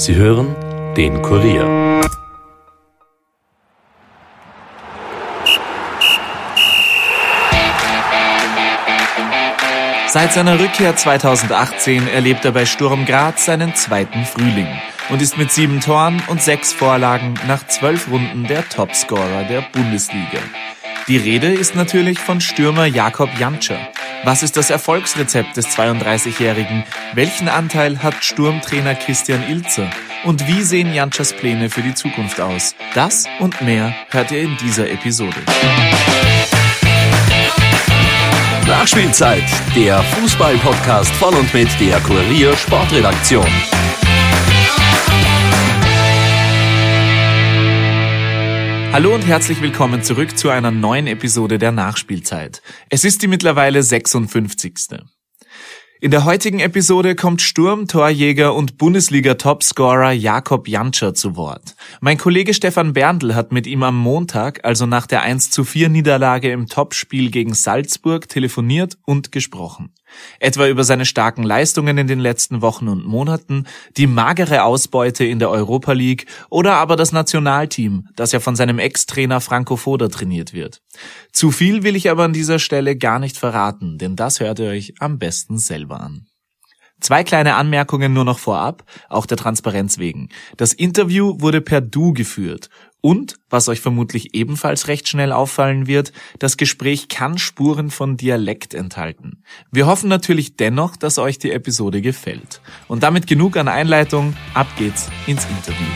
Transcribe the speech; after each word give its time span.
Sie 0.00 0.14
hören 0.14 0.56
den 0.96 1.20
Kurier. 1.20 2.00
Seit 10.08 10.32
seiner 10.32 10.58
Rückkehr 10.58 10.96
2018 10.96 12.08
erlebt 12.08 12.46
er 12.46 12.52
bei 12.52 12.64
Sturm 12.64 13.04
Graz 13.04 13.44
seinen 13.44 13.74
zweiten 13.74 14.24
Frühling 14.24 14.68
und 15.10 15.20
ist 15.20 15.36
mit 15.36 15.52
sieben 15.52 15.80
Toren 15.80 16.22
und 16.28 16.40
sechs 16.40 16.72
Vorlagen 16.72 17.34
nach 17.46 17.66
zwölf 17.66 18.10
Runden 18.10 18.46
der 18.46 18.66
Topscorer 18.70 19.44
der 19.50 19.60
Bundesliga. 19.70 20.40
Die 21.08 21.18
Rede 21.18 21.52
ist 21.52 21.76
natürlich 21.76 22.18
von 22.18 22.40
Stürmer 22.40 22.86
Jakob 22.86 23.28
Jantscher. 23.38 23.78
Was 24.22 24.42
ist 24.42 24.58
das 24.58 24.68
Erfolgsrezept 24.68 25.56
des 25.56 25.66
32-Jährigen? 25.68 26.84
Welchen 27.14 27.48
Anteil 27.48 28.02
hat 28.02 28.22
Sturmtrainer 28.22 28.94
Christian 28.94 29.42
Ilzer? 29.48 29.88
Und 30.24 30.46
wie 30.46 30.62
sehen 30.62 30.92
Jantschers 30.92 31.32
Pläne 31.32 31.70
für 31.70 31.80
die 31.80 31.94
Zukunft 31.94 32.38
aus? 32.38 32.74
Das 32.94 33.24
und 33.38 33.62
mehr 33.62 33.94
hört 34.10 34.30
ihr 34.30 34.42
in 34.42 34.58
dieser 34.58 34.90
Episode. 34.90 35.38
Nachspielzeit, 38.66 39.44
der 39.74 40.02
Fußball-Podcast 40.02 41.12
von 41.14 41.34
und 41.34 41.52
mit 41.54 41.68
der 41.80 41.98
Kurier 42.00 42.54
Sportredaktion. 42.56 43.48
Hallo 48.92 49.14
und 49.14 49.24
herzlich 49.24 49.62
willkommen 49.62 50.02
zurück 50.02 50.36
zu 50.36 50.50
einer 50.50 50.72
neuen 50.72 51.06
Episode 51.06 51.58
der 51.58 51.70
Nachspielzeit. 51.70 52.60
Es 52.88 53.04
ist 53.04 53.22
die 53.22 53.28
mittlerweile 53.28 53.84
56. 53.84 54.98
In 56.00 56.10
der 56.10 56.24
heutigen 56.24 56.58
Episode 56.58 57.14
kommt 57.14 57.40
Sturm, 57.40 57.86
Torjäger 57.86 58.52
und 58.52 58.78
Bundesliga-Topscorer 58.78 60.10
Jakob 60.10 60.66
Jantscher 60.66 61.14
zu 61.14 61.36
Wort. 61.36 61.76
Mein 62.00 62.18
Kollege 62.18 62.52
Stefan 62.52 62.92
Berndl 62.92 63.36
hat 63.36 63.52
mit 63.52 63.68
ihm 63.68 63.84
am 63.84 63.96
Montag, 63.96 64.64
also 64.64 64.86
nach 64.86 65.06
der 65.06 65.22
1 65.22 65.52
zu 65.52 65.62
4 65.62 65.88
Niederlage 65.88 66.50
im 66.50 66.66
Topspiel 66.66 67.30
gegen 67.30 67.54
Salzburg, 67.54 68.28
telefoniert 68.28 68.98
und 69.06 69.30
gesprochen. 69.30 69.94
Etwa 70.38 70.68
über 70.68 70.84
seine 70.84 71.04
starken 71.04 71.42
Leistungen 71.42 71.98
in 71.98 72.06
den 72.06 72.20
letzten 72.20 72.62
Wochen 72.62 72.88
und 72.88 73.04
Monaten, 73.04 73.66
die 73.96 74.06
magere 74.06 74.64
Ausbeute 74.64 75.24
in 75.24 75.38
der 75.38 75.50
Europa 75.50 75.92
League 75.92 76.26
oder 76.48 76.74
aber 76.74 76.96
das 76.96 77.12
Nationalteam, 77.12 78.08
das 78.16 78.32
ja 78.32 78.40
von 78.40 78.56
seinem 78.56 78.78
Ex-Trainer 78.78 79.40
Franco 79.40 79.76
Foda 79.76 80.08
trainiert 80.08 80.52
wird. 80.52 80.80
Zu 81.32 81.50
viel 81.50 81.82
will 81.82 81.96
ich 81.96 82.10
aber 82.10 82.24
an 82.24 82.32
dieser 82.32 82.58
Stelle 82.58 82.96
gar 82.96 83.18
nicht 83.18 83.36
verraten, 83.36 83.98
denn 83.98 84.16
das 84.16 84.40
hört 84.40 84.58
ihr 84.58 84.66
euch 84.66 84.94
am 84.98 85.18
besten 85.18 85.58
selber 85.58 86.00
an. 86.00 86.29
Zwei 87.00 87.24
kleine 87.24 87.54
Anmerkungen 87.54 88.12
nur 88.12 88.24
noch 88.24 88.38
vorab, 88.38 88.84
auch 89.08 89.26
der 89.26 89.38
Transparenz 89.38 89.98
wegen. 89.98 90.28
Das 90.56 90.72
Interview 90.74 91.34
wurde 91.38 91.60
per 91.60 91.80
Du 91.80 92.12
geführt 92.12 92.68
und, 93.00 93.36
was 93.48 93.68
euch 93.68 93.80
vermutlich 93.80 94.34
ebenfalls 94.34 94.86
recht 94.86 95.08
schnell 95.08 95.32
auffallen 95.32 95.86
wird, 95.86 96.12
das 96.38 96.58
Gespräch 96.58 97.08
kann 97.08 97.38
Spuren 97.38 97.90
von 97.90 98.18
Dialekt 98.18 98.74
enthalten. 98.74 99.42
Wir 99.70 99.86
hoffen 99.86 100.08
natürlich 100.08 100.56
dennoch, 100.56 100.96
dass 100.96 101.18
euch 101.18 101.38
die 101.38 101.52
Episode 101.52 102.02
gefällt. 102.02 102.60
Und 102.88 103.02
damit 103.02 103.26
genug 103.26 103.56
an 103.56 103.68
Einleitung, 103.68 104.36
ab 104.52 104.66
geht's 104.76 105.08
ins 105.26 105.46
Interview. 105.46 105.86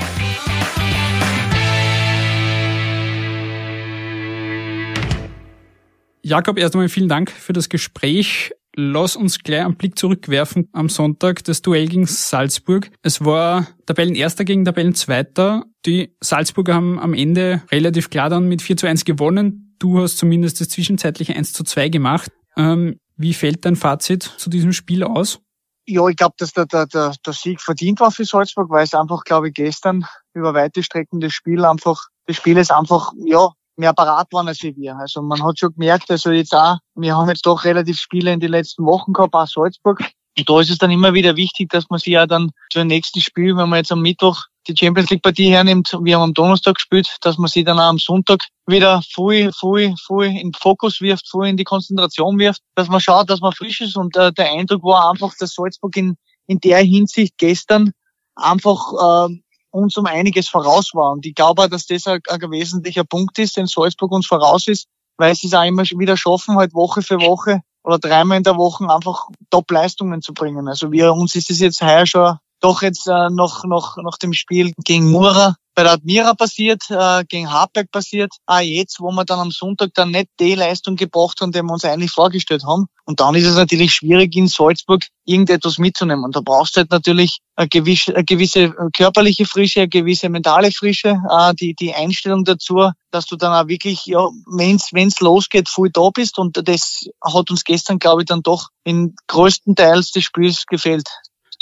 Jakob, 6.23 6.59
erst 6.59 6.75
einmal 6.75 6.89
vielen 6.89 7.11
Dank 7.11 7.31
für 7.31 7.53
das 7.53 7.69
Gespräch. 7.69 8.55
Lass 8.77 9.15
uns 9.15 9.39
gleich 9.39 9.65
einen 9.65 9.77
Blick 9.77 9.97
zurückwerfen 9.99 10.69
am 10.73 10.89
Sonntag, 10.89 11.45
das 11.45 11.63
Duell 11.63 11.87
gegen 11.87 12.07
Salzburg. 12.07 12.91
Es 13.03 13.25
war 13.25 13.69
Tabellenerster 13.87 14.45
gegen 14.45 14.65
Tabellenzweiter. 14.65 15.65
Die 15.87 16.17
Salzburger 16.21 16.75
haben 16.75 16.99
am 16.99 17.15
Ende 17.15 17.63
relativ 17.71 18.11
klar 18.11 18.31
dann 18.31 18.49
mit 18.49 18.63
4 18.63 18.77
zu 18.77 18.87
1 18.89 19.05
gewonnen. 19.05 19.77
Du 19.79 20.01
hast 20.01 20.19
zumindest 20.19 20.61
das 20.61 20.71
zwischenzeitliche 20.71 21.37
1 21.37 21.53
zu 21.53 21.63
2 21.63 21.89
gemacht. 21.89 22.33
Ähm, 22.57 22.99
wie 23.17 23.35
fällt 23.35 23.65
dein 23.65 23.77
Fazit 23.77 24.23
zu 24.23 24.51
diesem 24.51 24.73
Spiel 24.73 25.05
aus? 25.05 25.41
Ja, 25.87 26.09
ich 26.09 26.17
glaube, 26.17 26.35
dass 26.39 26.53
der, 26.53 26.67
der, 26.67 26.87
der, 26.87 27.15
der 27.25 27.33
Sieg 27.33 27.61
verdient 27.61 28.01
war 28.01 28.11
für 28.11 28.25
Salzburg, 28.25 28.71
weil 28.71 28.85
es 28.85 28.95
einfach, 28.95 29.23
glaube 29.25 29.49
ich, 29.49 29.55
gestern 29.55 30.05
über 30.33 30.55
weite 30.55 30.83
Strecken 30.83 31.21
des 31.21 31.33
Spiel 31.33 31.65
einfach, 31.65 32.09
des 32.27 32.37
Spieles 32.37 32.71
einfach, 32.71 33.13
ja, 33.25 33.51
mehr 33.77 33.93
parat 33.93 34.29
waren 34.33 34.49
als 34.49 34.63
wir. 34.63 34.97
Also 34.97 35.23
man 35.23 35.43
hat 35.43 35.59
schon 35.59 35.73
gemerkt, 35.75 36.11
also 36.11 36.31
jetzt 36.31 36.55
auch, 36.55 36.77
wir 36.95 37.17
haben 37.17 37.29
jetzt 37.29 37.47
doch 37.47 37.65
relativ 37.65 37.99
Spiele 37.99 38.33
in 38.33 38.41
den 38.41 38.51
letzten 38.51 38.85
Wochen 38.85 39.13
gehabt, 39.13 39.35
auch 39.35 39.47
Salzburg. 39.47 40.01
Und 40.37 40.49
da 40.49 40.61
ist 40.61 40.71
es 40.71 40.79
dann 40.79 40.91
immer 40.91 41.15
wieder 41.15 41.37
wichtig, 41.37 41.71
dass 41.71 41.89
man 41.91 41.99
sich 41.99 42.13
ja 42.15 42.27
dann 42.27 42.51
zu 42.71 42.81
dem 42.81 42.89
nächsten 42.89 43.21
Spiel, 43.21 43.57
wenn 43.57 43.69
man 43.69 43.79
jetzt 43.79 43.93
am 43.93 44.03
Mittwoch 44.03 44.45
die 44.67 44.75
Champions 44.77 45.11
League 45.11 45.23
Partie 45.23 45.51
hernimmt, 45.51 45.97
wir 46.03 46.17
haben 46.17 46.23
am 46.23 46.35
Donnerstag 46.35 46.77
gespielt, 46.77 47.17
dass 47.21 47.39
man 47.39 47.49
sich 47.49 47.65
dann 47.65 47.79
auch 47.79 47.89
am 47.89 47.99
Sonntag 47.99 48.45
wieder 48.67 49.03
voll, 49.13 49.53
voll, 49.53 49.95
voll 50.05 50.27
in 50.27 50.37
den 50.37 50.53
Fokus 50.55 51.01
wirft, 51.01 51.29
voll 51.29 51.49
in 51.49 51.57
die 51.57 51.65
Konzentration 51.65 52.39
wirft, 52.39 52.63
dass 52.75 52.89
man 52.89 53.01
schaut, 53.01 53.29
dass 53.29 53.41
man 53.41 53.53
frisch 53.53 53.81
ist. 53.81 53.97
Und 53.97 54.17
äh, 54.17 54.33
der 54.33 54.53
Eindruck 54.53 54.83
war 54.83 55.11
einfach, 55.11 55.33
dass 55.39 55.55
Salzburg 55.55 55.97
in, 55.97 56.17
in 56.47 56.59
der 56.61 56.79
Hinsicht 56.79 57.35
gestern 57.37 57.93
einfach 58.37 59.29
äh, 59.29 59.35
uns 59.75 59.97
um 59.97 60.07
einiges 60.07 60.49
voraus 60.49 60.95
war. 60.95 61.13
Und 61.13 61.27
ich 61.27 61.35
glaube 61.35 61.63
auch, 61.63 61.69
dass 61.69 61.87
das 61.87 62.07
ein, 62.07 62.21
ein 62.29 62.51
wesentlicher 62.51 63.05
Punkt 63.05 63.39
ist, 63.39 63.57
den 63.57 63.67
Salzburg 63.67 64.13
uns 64.13 64.27
voraus 64.27 64.69
ist, 64.69 64.87
weil 65.17 65.35
sie 65.35 65.49
es 65.49 65.55
auch 65.55 65.65
immer 65.65 65.83
wieder 65.83 66.17
schaffen, 66.17 66.57
halt 66.57 66.75
Woche 66.75 67.03
für 67.03 67.21
Woche 67.21 67.61
oder 67.83 67.99
dreimal 67.99 68.39
in 68.39 68.45
der 68.45 68.57
Woche 68.57 68.89
einfach 68.89 69.29
Top-Leistungen 69.51 70.23
zu 70.23 70.33
bringen. 70.33 70.69
Also 70.69 70.93
wir, 70.93 71.13
uns 71.13 71.35
ist 71.35 71.51
es 71.51 71.61
jetzt 71.61 71.83
heuer 71.83 72.07
schon 72.07 72.39
doch 72.65 72.83
jetzt 72.83 73.07
äh, 73.07 73.29
noch, 73.31 73.65
noch, 73.65 73.97
nach 73.99 74.17
dem 74.17 74.33
Spiel 74.33 74.73
gegen 74.85 75.11
Mura 75.11 75.57
bei 75.75 75.83
der 75.83 75.93
Admira 75.93 76.35
passiert, 76.35 76.83
äh, 76.89 77.25
gegen 77.29 77.51
Hartberg 77.51 77.91
passiert, 77.91 78.33
auch 78.47 78.61
jetzt, 78.61 79.01
wo 79.01 79.11
wir 79.11 79.25
dann 79.25 79.41
am 79.41 79.51
Sonntag 79.51 79.91
dann 79.95 80.13
nicht 80.13 80.29
die 80.39 80.55
Leistung 80.55 80.95
gebracht 80.97 81.41
haben, 81.41 81.53
die 81.53 81.63
wir 81.63 81.73
uns 81.73 81.85
eigentlich 81.85 82.13
vorgestellt 82.13 82.65
haben. 82.65 82.87
Und 83.07 83.21
dann 83.21 83.35
ist 83.35 83.47
es 83.47 83.57
natürlich 83.57 83.93
schwierig, 83.93 84.35
in 84.37 84.47
Salzburg 84.47 85.03
irgendetwas 85.25 85.79
mitzunehmen. 85.79 86.25
Und 86.25 86.37
da 86.37 86.41
brauchst 86.41 86.77
du 86.77 86.81
halt 86.81 86.91
natürlich 86.91 87.41
eine 87.57 87.69
gewisse, 87.69 88.15
eine 88.15 88.25
gewisse 88.25 88.71
körperliche 88.97 89.47
Frische, 89.47 89.81
eine 89.81 89.89
gewisse 89.89 90.29
mentale 90.29 90.71
Frische, 90.71 91.21
äh, 91.29 91.55
die, 91.55 91.75
die 91.75 91.93
Einstellung 91.93 92.45
dazu, 92.45 92.91
dass 93.11 93.27
du 93.27 93.37
dann 93.37 93.53
auch 93.53 93.69
wirklich, 93.69 94.07
ja, 94.07 94.29
wenn's, 94.47 94.91
wenn's 94.93 95.21
losgeht, 95.21 95.69
voll 95.69 95.91
da 95.91 96.09
bist. 96.15 96.39
Und 96.39 96.69
das 96.69 97.05
hat 97.21 97.51
uns 97.51 97.65
gestern, 97.65 97.99
glaube 97.99 98.23
ich, 98.23 98.27
dann 98.27 98.43
doch 98.43 98.69
in 98.85 99.17
größten 99.27 99.75
Teils 99.75 100.13
des 100.13 100.25
Spiels 100.25 100.67
gefehlt. 100.67 101.09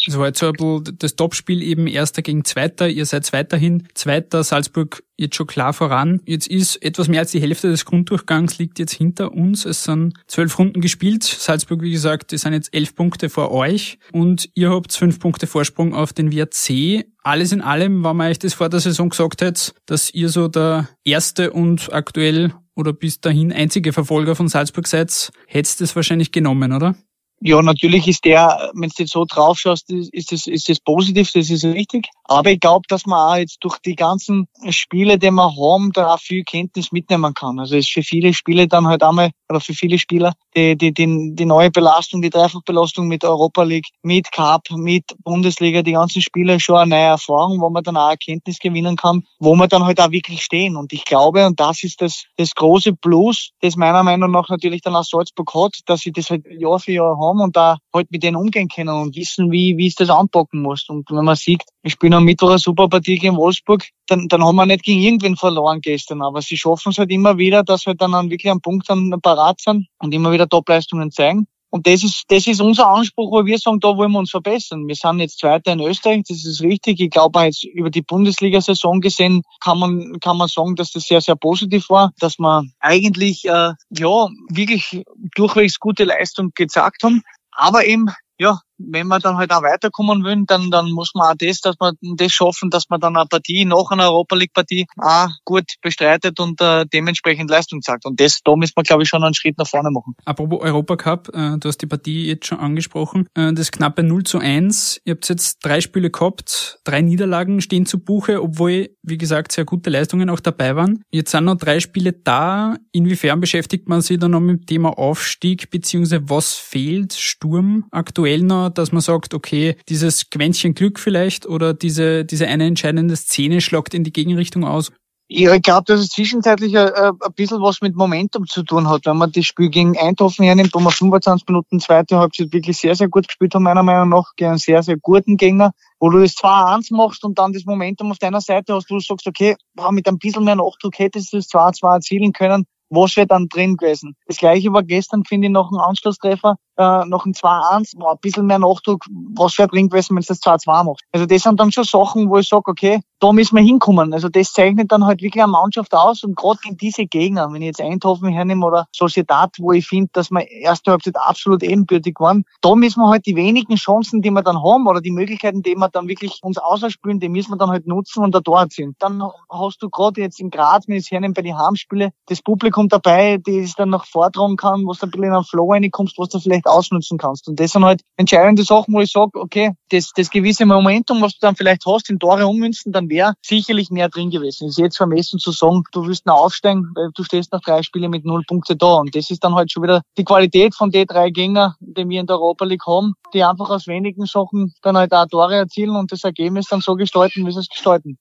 Es 0.07 0.19
war 0.19 0.27
jetzt 0.27 0.41
so 0.41 0.47
ein 0.47 0.53
bisschen 0.53 0.99
das 0.99 1.15
Topspiel 1.15 1.63
eben 1.63 1.87
Erster 1.87 2.23
gegen 2.23 2.45
Zweiter. 2.45 2.89
Ihr 2.89 3.07
seid 3.07 3.33
weiterhin 3.33 3.87
Zweiter, 3.95 4.43
Salzburg 4.43 5.05
jetzt 5.17 5.37
schon 5.37 5.47
klar 5.47 5.73
voran. 5.73 6.21
Jetzt 6.27 6.49
ist 6.49 6.83
etwas 6.83 7.07
mehr 7.07 7.21
als 7.21 7.31
die 7.31 7.41
Hälfte 7.41 7.69
des 7.69 7.85
Grunddurchgangs 7.85 8.59
liegt 8.59 8.81
jetzt 8.81 8.95
hinter 8.95 9.33
uns. 9.33 9.65
Es 9.65 9.85
sind 9.85 10.15
zwölf 10.27 10.59
Runden 10.59 10.81
gespielt. 10.81 11.23
Salzburg, 11.23 11.83
wie 11.83 11.93
gesagt, 11.93 12.33
die 12.33 12.39
sind 12.39 12.53
jetzt 12.53 12.75
elf 12.75 12.97
Punkte 12.97 13.31
vor 13.31 13.53
euch 13.53 13.99
und 14.11 14.49
ihr 14.55 14.71
habt 14.71 14.93
fünf 14.93 15.21
Punkte 15.21 15.47
Vorsprung 15.47 15.95
auf 15.95 16.13
den 16.13 16.33
WRC. 16.33 17.05
Alles 17.23 17.53
in 17.53 17.61
allem, 17.61 18.03
wenn 18.03 18.17
man 18.17 18.31
euch 18.31 18.41
das 18.41 18.55
vor 18.55 18.69
der 18.69 18.81
Saison 18.81 19.11
gesagt 19.11 19.41
hätte, 19.41 19.73
dass 19.87 20.13
ihr 20.13 20.29
so 20.29 20.49
der 20.49 20.89
erste 21.05 21.53
und 21.53 21.93
aktuell 21.93 22.53
oder 22.75 22.93
bis 22.93 23.21
dahin 23.21 23.53
einzige 23.53 23.93
Verfolger 23.93 24.35
von 24.35 24.49
Salzburg 24.49 24.89
seid, 24.89 25.31
hättest 25.47 25.81
das 25.81 25.95
wahrscheinlich 25.95 26.33
genommen, 26.33 26.73
oder? 26.73 26.97
Ja, 27.45 27.61
natürlich 27.61 28.07
ist 28.07 28.25
der, 28.25 28.71
wenn 28.73 28.89
du 28.89 28.95
jetzt 28.99 29.13
so 29.13 29.25
drauf 29.25 29.59
schaust, 29.59 29.91
ist 29.91 30.31
das, 30.31 30.47
ist 30.47 30.69
das 30.69 30.79
positiv, 30.79 31.33
das 31.33 31.51
ist 31.51 31.65
richtig. 31.65 32.07
Aber 32.23 32.53
ich 32.53 32.61
glaube, 32.61 32.85
dass 32.89 33.05
man 33.05 33.19
auch 33.19 33.37
jetzt 33.37 33.59
durch 33.63 33.79
die 33.79 33.97
ganzen 33.97 34.47
Spiele, 34.71 35.19
die 35.19 35.33
wir 35.33 35.57
haben, 35.57 35.91
da 35.93 36.15
auch 36.15 36.21
viel 36.21 36.45
Kenntnis 36.45 36.93
mitnehmen 36.93 37.35
kann. 37.35 37.59
Also 37.59 37.75
es 37.75 37.87
ist 37.87 37.93
für 37.93 38.05
viele 38.05 38.33
Spiele 38.33 38.69
dann 38.69 38.87
halt 38.87 39.03
einmal, 39.03 39.31
oder 39.49 39.59
für 39.59 39.75
viele 39.75 39.99
Spieler, 39.99 40.35
die, 40.57 40.77
die, 40.77 40.95
die, 40.95 41.35
die 41.35 41.45
neue 41.45 41.73
Belastung, 41.73 42.23
die 42.23 42.31
Dreifachbelastung 42.31 43.09
mit 43.09 43.25
Europa 43.25 43.65
League, 43.65 43.89
mit 44.03 44.31
Cup, 44.31 44.71
mit 44.71 45.05
Bundesliga, 45.25 45.83
die 45.83 45.93
ganzen 45.93 46.23
Spiele 46.23 46.61
schon 46.61 46.77
eine 46.77 46.91
neue 46.91 47.05
Erfahrung, 47.07 47.61
wo 47.61 47.71
man 47.71 47.83
dann 47.83 47.97
auch 47.97 48.11
Erkenntnis 48.11 48.61
gewinnen 48.61 48.95
kann, 48.95 49.25
wo 49.41 49.57
man 49.57 49.69
dann 49.69 49.85
halt 49.85 50.01
auch 50.01 50.13
wirklich 50.13 50.45
stehen. 50.45 50.77
Und 50.77 50.93
ich 50.93 51.05
glaube, 51.05 51.45
und 51.45 51.59
das 51.59 51.83
ist 51.83 52.01
das, 52.01 52.25
das 52.37 52.55
große 52.55 52.93
Plus, 52.93 53.51
das 53.63 53.75
meiner 53.75 54.05
Meinung 54.05 54.31
nach 54.31 54.49
natürlich 54.49 54.81
dann 54.83 54.95
auch 54.95 55.03
Salzburg 55.03 55.53
hat, 55.55 55.73
dass 55.87 56.03
sie 56.03 56.13
das 56.13 56.31
halt 56.31 56.47
Jahr 56.47 56.79
für 56.79 56.93
Jahr 56.93 57.19
haben 57.19 57.32
und 57.41 57.57
da 57.57 57.79
halt 57.93 58.11
mit 58.11 58.23
denen 58.23 58.37
umgehen 58.37 58.69
können 58.69 58.91
und 58.91 59.17
wissen, 59.17 59.51
wie, 59.51 59.77
wie 59.77 59.87
es 59.87 59.95
das 59.95 60.11
anpacken 60.11 60.63
muss. 60.63 60.89
Und 60.89 61.11
wenn 61.11 61.25
man 61.25 61.37
sieht, 61.37 61.63
wir 61.83 61.91
spielen 61.91 62.15
am 62.15 62.25
Mittwoch 62.25 62.51
eine 62.51 62.59
super 62.59 62.89
Partie 62.89 63.19
gegen 63.19 63.37
Wolfsburg, 63.37 63.85
dann, 64.07 64.29
dann 64.29 64.45
haben 64.45 64.57
wir 64.57 64.67
nicht 64.67 64.85
gegen 64.85 65.01
irgendwen 65.01 65.37
verloren 65.37 65.81
gestern, 65.81 66.23
aber 66.23 66.43
sie 66.43 66.57
schaffen 66.57 66.91
es 66.91 66.99
halt 66.99 67.11
immer 67.11 67.39
wieder, 67.39 67.63
dass 67.63 67.87
wir 67.87 67.95
dann 67.95 68.13
wirklich 68.31 68.51
am 68.51 68.61
Punkt 68.61 68.89
dann 68.89 69.11
parat 69.23 69.61
sind 69.61 69.87
und 69.99 70.13
immer 70.15 70.33
wieder 70.33 70.49
Topleistungen 70.49 71.11
zeigen. 71.11 71.47
Und 71.73 71.87
das 71.87 72.05
ist, 72.05 72.25
das 72.29 72.47
ist 72.47 72.61
unser 72.61 72.87
Anspruch, 72.87 73.33
wo 73.33 73.47
wir 73.47 73.59
sagen, 73.59 73.81
da 73.81 73.97
wollen 73.97 74.13
wir 74.13 74.19
uns 74.19 74.31
verbessern. 74.31 74.87
Wir 74.87 74.95
sind 74.95 75.21
jetzt 75.21 75.39
Zweiter 75.39 75.73
in 75.73 75.81
Österreich, 75.81 76.25
das 76.29 76.45
ist 76.45 76.61
richtig. 76.61 77.01
Ich 77.01 77.09
glaube 77.09 77.41
jetzt 77.41 77.65
über 77.65 77.89
die 77.89 78.03
Bundesliga-Saison 78.03 79.01
gesehen 79.01 79.43
kann 79.65 79.79
man, 79.79 80.21
kann 80.21 80.37
man 80.37 80.49
sagen, 80.49 80.77
dass 80.77 80.93
das 80.93 81.05
sehr, 81.05 81.23
sehr 81.23 81.35
positiv 81.35 81.89
war, 81.89 82.13
dass 82.19 82.39
wir 82.39 82.65
eigentlich, 82.79 83.47
äh, 83.47 83.73
ja, 83.89 84.29
wirklich 84.51 85.03
durchwegs 85.35 85.81
gute 85.81 86.05
Leistung 86.05 86.51
gezeigt 86.55 87.05
haben. 87.05 87.23
Aber 87.53 87.87
eben, 87.87 88.11
ja, 88.39 88.61
wenn 88.91 89.07
wir 89.09 89.19
dann 89.19 89.37
halt 89.37 89.53
auch 89.53 89.63
weiterkommen 89.63 90.25
wollen, 90.25 90.47
dann, 90.47 90.71
dann 90.71 90.91
muss 90.91 91.13
man 91.15 91.33
auch 91.33 91.37
das, 91.37 91.61
dass 91.61 91.77
wir 91.81 91.93
das 92.17 92.33
schaffen, 92.33 92.71
dass 92.71 92.89
man 92.89 93.01
dann 93.01 93.17
eine 93.17 93.27
Partie 93.27 93.65
nach 93.65 93.91
einer 93.91 94.05
Europa 94.05 94.37
League 94.37 94.53
Partie 94.53 94.87
auch 94.97 95.29
gut 95.45 95.65
bestreitet 95.81 96.41
und 96.41 96.61
äh, 96.61 96.87
dementsprechend 96.93 97.51
Leistung 97.51 97.83
zeigt. 97.83 98.07
Und 98.07 98.21
das, 98.21 98.41
da 98.45 98.57
müssen 98.57 98.75
wir, 98.77 98.83
glaube 98.83 99.03
ich, 99.03 99.09
schon 99.09 99.23
einen 99.25 99.35
Schritt 99.35 99.59
nach 99.59 99.67
vorne 99.67 99.91
machen. 99.91 100.15
Apropos 100.25 100.61
Europacup, 100.61 101.29
äh, 101.35 101.59
du 101.59 101.69
hast 101.69 101.79
die 101.79 101.87
Partie 101.87 102.27
jetzt 102.27 102.47
schon 102.47 102.59
angesprochen, 102.59 103.27
äh, 103.35 103.53
das 103.53 103.71
knappe 103.71 104.03
0 104.03 104.25
zu 104.25 104.39
1. 104.39 105.01
Ihr 105.05 105.15
habt 105.15 105.29
jetzt 105.29 105.59
drei 105.65 105.81
Spiele 105.81 106.11
gehabt, 106.11 106.81
drei 106.85 107.01
Niederlagen 107.01 107.61
stehen 107.61 107.87
zu 107.87 107.99
Buche, 107.99 108.43
obwohl, 108.43 108.91
wie 109.03 109.19
gesagt, 109.19 109.53
sehr 109.53 109.65
gute 109.65 109.91
Leistungen 109.91 110.31
auch 110.31 110.41
dabei 110.41 110.77
waren. 110.77 111.03
Jetzt 111.11 111.31
sind 111.31 111.45
noch 111.45 111.57
drei 111.57 111.81
Spiele 111.81 112.13
da. 112.13 112.77
Inwiefern 112.93 113.41
beschäftigt 113.41 113.89
man 113.89 114.01
sich 114.01 114.19
da 114.19 114.29
noch 114.29 114.41
mit 114.41 114.61
dem 114.61 114.67
Thema 114.67 114.99
Aufstieg, 114.99 115.71
beziehungsweise 115.71 116.29
was 116.29 116.55
fehlt 116.55 117.13
Sturm 117.15 117.87
aktuell 117.91 118.43
noch, 118.43 118.71
dass 118.79 118.93
man 118.93 119.01
sagt, 119.01 119.35
okay, 119.35 119.77
dieses 119.89 120.31
Quäntchen 120.31 120.75
Glück 120.75 120.99
vielleicht 120.99 121.47
oder 121.47 121.75
diese, 121.75 122.25
diese 122.25 122.47
eine 122.47 122.67
entscheidende 122.67 123.17
Szene 123.17 123.61
schlagt 123.61 123.95
in 123.95 124.05
die 124.05 124.13
Gegenrichtung 124.13 124.65
aus? 124.65 124.93
Ich 125.35 125.63
glaube, 125.63 125.85
dass 125.87 126.01
es 126.01 126.09
zwischenzeitlich 126.09 126.77
ein, 126.77 126.93
ein 126.93 127.33
bisschen 127.35 127.63
was 127.63 127.81
mit 127.81 127.97
Momentum 127.97 128.47
zu 128.47 128.63
tun 128.63 128.89
hat. 128.89 129.07
Wenn 129.07 129.17
man 129.17 129.33
das 129.33 129.47
Spiel 129.47 129.71
gegen 129.71 129.97
Eindhoven 129.97 130.45
hernimmt, 130.45 130.75
wo 130.75 130.81
wir 130.81 130.91
25 130.91 131.49
Minuten 131.49 131.81
zweite 131.81 132.19
Halbzeit 132.19 132.53
wirklich 132.53 132.77
sehr, 132.77 132.95
sehr 132.95 133.09
gut 133.09 133.29
gespielt 133.29 133.55
haben, 133.55 133.63
meiner 133.63 133.83
Meinung 133.83 134.11
nach, 134.11 134.33
gegen 134.37 134.51
einen 134.51 134.59
sehr, 134.59 134.83
sehr 134.83 134.99
guten 134.99 135.39
Gegner, 135.39 135.73
wo 136.01 136.11
du 136.11 136.21
das 136.21 136.35
2-1 136.35 136.95
machst 136.95 137.25
und 137.25 137.39
dann 137.39 137.55
das 137.55 137.65
Momentum 137.65 138.11
auf 138.11 138.19
deiner 138.19 138.43
Seite 138.43 138.75
hast, 138.75 138.91
wo 138.91 138.97
du 138.97 139.01
sagst, 139.01 139.27
okay, 139.27 139.57
mit 139.91 140.07
ein 140.07 140.19
bisschen 140.19 140.45
mehr 140.45 140.57
Nachdruck 140.57 140.99
hättest 140.99 141.33
du 141.33 141.39
das 141.39 141.49
2-2 141.49 141.95
erzielen 141.95 142.33
können, 142.33 142.67
was 142.91 143.17
wäre 143.17 143.27
dann 143.27 143.49
drin 143.49 143.77
gewesen? 143.77 144.17
Das 144.27 144.37
gleiche 144.37 144.71
war 144.73 144.83
gestern, 144.83 145.25
finde 145.25 145.47
ich, 145.47 145.53
noch 145.53 145.73
ein 145.73 145.81
Anschlusstreffer, 145.81 146.57
äh, 146.77 147.05
noch 147.07 147.27
ein 147.27 147.33
2-1, 147.33 147.99
war 148.01 148.13
ein 148.13 148.19
bisschen 148.21 148.47
mehr 148.47 148.59
Nachdruck, 148.59 149.05
was 149.35 149.59
wäre 149.59 149.69
drin 149.69 149.89
gewesen, 149.89 150.15
wenn 150.15 150.21
es 150.21 150.27
das 150.27 150.41
2-2 150.41 150.85
macht. 150.85 151.03
Also 151.13 151.27
das 151.27 151.43
sind 151.43 151.61
dann 151.61 151.73
schon 151.73 151.85
Sachen, 151.85 152.31
wo 152.31 152.39
ich 152.39 152.49
sage, 152.49 152.71
okay, 152.71 153.01
da 153.23 153.33
müssen 153.33 153.57
wir 153.57 153.63
hinkommen. 153.63 154.13
Also 154.13 154.29
das 154.29 154.53
zeichnet 154.53 154.91
dann 154.91 155.07
halt 155.07 155.23
wirklich 155.23 155.43
eine 155.43 155.53
Mannschaft 155.53 155.95
aus 155.95 156.25
und 156.25 156.37
gerade 156.37 156.59
in 156.67 156.77
diese 156.77 157.07
Gegner, 157.07 157.49
wenn 157.53 157.63
ich 157.63 157.67
jetzt 157.67 157.81
Eindhoven 157.81 158.31
hernehme 158.31 158.67
oder 158.67 158.87
Sociedad, 158.93 159.51
wo 159.61 159.71
ich 159.71 159.87
finde, 159.87 160.11
dass 160.13 160.31
wir 160.31 160.51
erste 160.51 160.91
Halbzeit 160.91 161.17
absolut 161.17 161.63
ebenbürtig 161.63 162.17
waren, 162.19 162.45
da 162.63 162.75
müssen 162.75 163.01
wir 163.01 163.11
halt 163.11 163.27
die 163.27 163.37
wenigen 163.37 163.77
Chancen, 163.77 164.23
die 164.23 164.31
wir 164.31 164.43
dann 164.43 164.61
haben 164.63 164.89
oder 164.89 165.01
die 165.01 165.13
Möglichkeiten, 165.13 165.63
die 165.63 165.77
wir 165.77 165.89
dann 165.89 166.09
wirklich 166.09 166.41
uns 166.43 166.59
ausspielen, 166.59 167.21
die 167.21 167.29
müssen 167.29 167.53
wir 167.53 167.59
dann 167.59 167.71
halt 167.71 167.87
nutzen 167.87 168.25
und 168.25 168.35
da 168.35 168.41
dort 168.41 168.73
sind. 168.73 168.97
Dann 168.99 169.23
hast 169.49 169.83
du 169.83 169.89
gerade 169.89 170.21
jetzt 170.21 170.41
in 170.41 170.51
Graz, 170.51 170.89
wenn 170.89 170.97
ich 170.97 171.05
es 171.05 171.11
hernehme, 171.13 171.35
bei 171.35 171.43
den 171.43 171.57
Heimspielen, 171.57 172.11
das 172.27 172.43
Publikum 172.43 172.89
dabei, 172.89 173.41
es 173.47 173.75
dann 173.75 173.91
noch 173.91 174.05
vortragen 174.05 174.57
kann, 174.57 174.85
wo 174.85 174.93
du 174.93 175.07
ein 175.07 175.11
bisschen 175.11 175.25
in 175.25 175.33
einen 175.33 175.45
Flow 175.45 175.71
reinkommst, 175.71 176.19
was 176.19 176.29
du 176.31 176.41
vielleicht 176.41 176.62
ausnutzen 176.67 177.19
kannst. 177.19 177.49
Und 177.49 177.59
das 177.61 177.73
sind 177.73 177.85
halt 177.85 178.03
entscheidende 178.17 178.63
Sachen, 178.65 178.95
wo 178.95 179.01
ich 179.01 179.11
sage, 179.11 179.39
okay, 179.41 179.73
das, 179.91 180.11
das 180.15 180.31
gewisse 180.31 180.67
Momentum, 180.67 181.21
was 181.23 181.33
du 181.33 181.39
dann 181.41 181.57
vielleicht 181.57 181.85
hast, 181.87 182.11
in 182.11 182.19
Tore 182.19 182.47
ummünzen, 182.47 182.93
dann 182.93 183.09
wäre 183.09 183.35
sicherlich 183.43 183.91
mehr 183.91 184.09
drin 184.09 184.31
gewesen. 184.31 184.69
Es 184.69 184.73
ist 184.73 184.79
jetzt 184.79 184.97
vermessen 184.97 185.39
zu 185.39 185.53
sagen, 185.53 185.83
du 185.93 186.07
willst 186.07 186.27
noch 186.27 186.37
aufsteigen, 186.37 186.91
weil 186.95 187.11
du 187.15 187.25
stehst 187.25 187.53
nach 187.53 187.61
drei 187.61 187.83
Spielen 187.83 188.11
mit 188.11 188.25
null 188.25 188.43
Punkte 188.47 188.77
da. 188.77 188.95
Und 188.95 189.15
das 189.15 189.31
ist 189.31 189.45
dann 189.45 189.55
halt 189.55 189.71
schon 189.71 189.83
wieder 189.83 190.03
die 190.17 190.25
Qualität 190.25 190.75
von 190.75 190.91
den 190.91 191.07
drei 191.07 191.31
Gängern, 191.31 191.75
die 191.81 192.09
wir 192.09 192.21
in 192.21 192.27
der 192.27 192.37
Europa 192.37 192.65
League 192.65 192.87
haben, 192.87 193.15
die 193.35 193.45
einfach 193.45 193.71
aus 193.71 193.87
wenigen 193.87 194.27
Sachen 194.27 194.75
dann 194.83 194.97
halt 194.97 195.13
auch 195.13 195.27
Tore 195.27 195.57
erzielen 195.57 195.97
und 195.97 196.13
das 196.13 196.25
Ergebnis 196.25 196.67
dann 196.69 196.81
so 196.81 196.95
gestalten, 196.95 197.47
wie 197.47 197.53
sie 197.53 197.61
es 197.61 197.69
gestalten. 197.69 198.19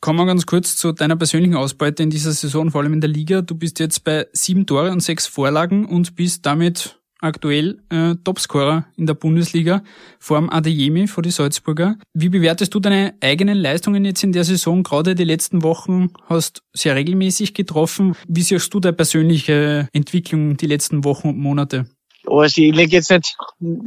Kommen 0.00 0.20
wir 0.20 0.26
ganz 0.26 0.46
kurz 0.46 0.76
zu 0.76 0.92
deiner 0.92 1.16
persönlichen 1.16 1.56
Ausbeute 1.56 2.04
in 2.04 2.10
dieser 2.10 2.30
Saison, 2.30 2.70
vor 2.70 2.82
allem 2.82 2.92
in 2.92 3.00
der 3.00 3.10
Liga. 3.10 3.42
Du 3.42 3.56
bist 3.56 3.80
jetzt 3.80 4.04
bei 4.04 4.26
sieben 4.32 4.64
Tore 4.64 4.92
und 4.92 5.00
sechs 5.00 5.26
Vorlagen 5.26 5.86
und 5.86 6.14
bist 6.14 6.46
damit 6.46 6.97
aktuell 7.20 7.78
äh, 7.90 8.14
Topscorer 8.24 8.86
in 8.96 9.06
der 9.06 9.14
Bundesliga 9.14 9.82
vor 10.18 10.38
dem 10.38 10.50
Adeyemi, 10.50 11.06
vor 11.06 11.22
die 11.22 11.30
Salzburger. 11.30 11.96
Wie 12.14 12.28
bewertest 12.28 12.74
du 12.74 12.80
deine 12.80 13.14
eigenen 13.20 13.58
Leistungen 13.58 14.04
jetzt 14.04 14.22
in 14.22 14.32
der 14.32 14.44
Saison? 14.44 14.82
Gerade 14.82 15.14
die 15.14 15.24
letzten 15.24 15.62
Wochen 15.62 16.10
hast 16.26 16.62
sehr 16.72 16.94
regelmäßig 16.94 17.54
getroffen. 17.54 18.14
Wie 18.28 18.42
siehst 18.42 18.72
du 18.72 18.80
deine 18.80 18.94
persönliche 18.94 19.88
Entwicklung 19.92 20.56
die 20.56 20.66
letzten 20.66 21.04
Wochen 21.04 21.28
und 21.28 21.38
Monate? 21.38 21.86
Also 22.30 22.60
ich 22.60 22.74
lege 22.74 22.96
jetzt 22.96 23.10
nicht 23.10 23.36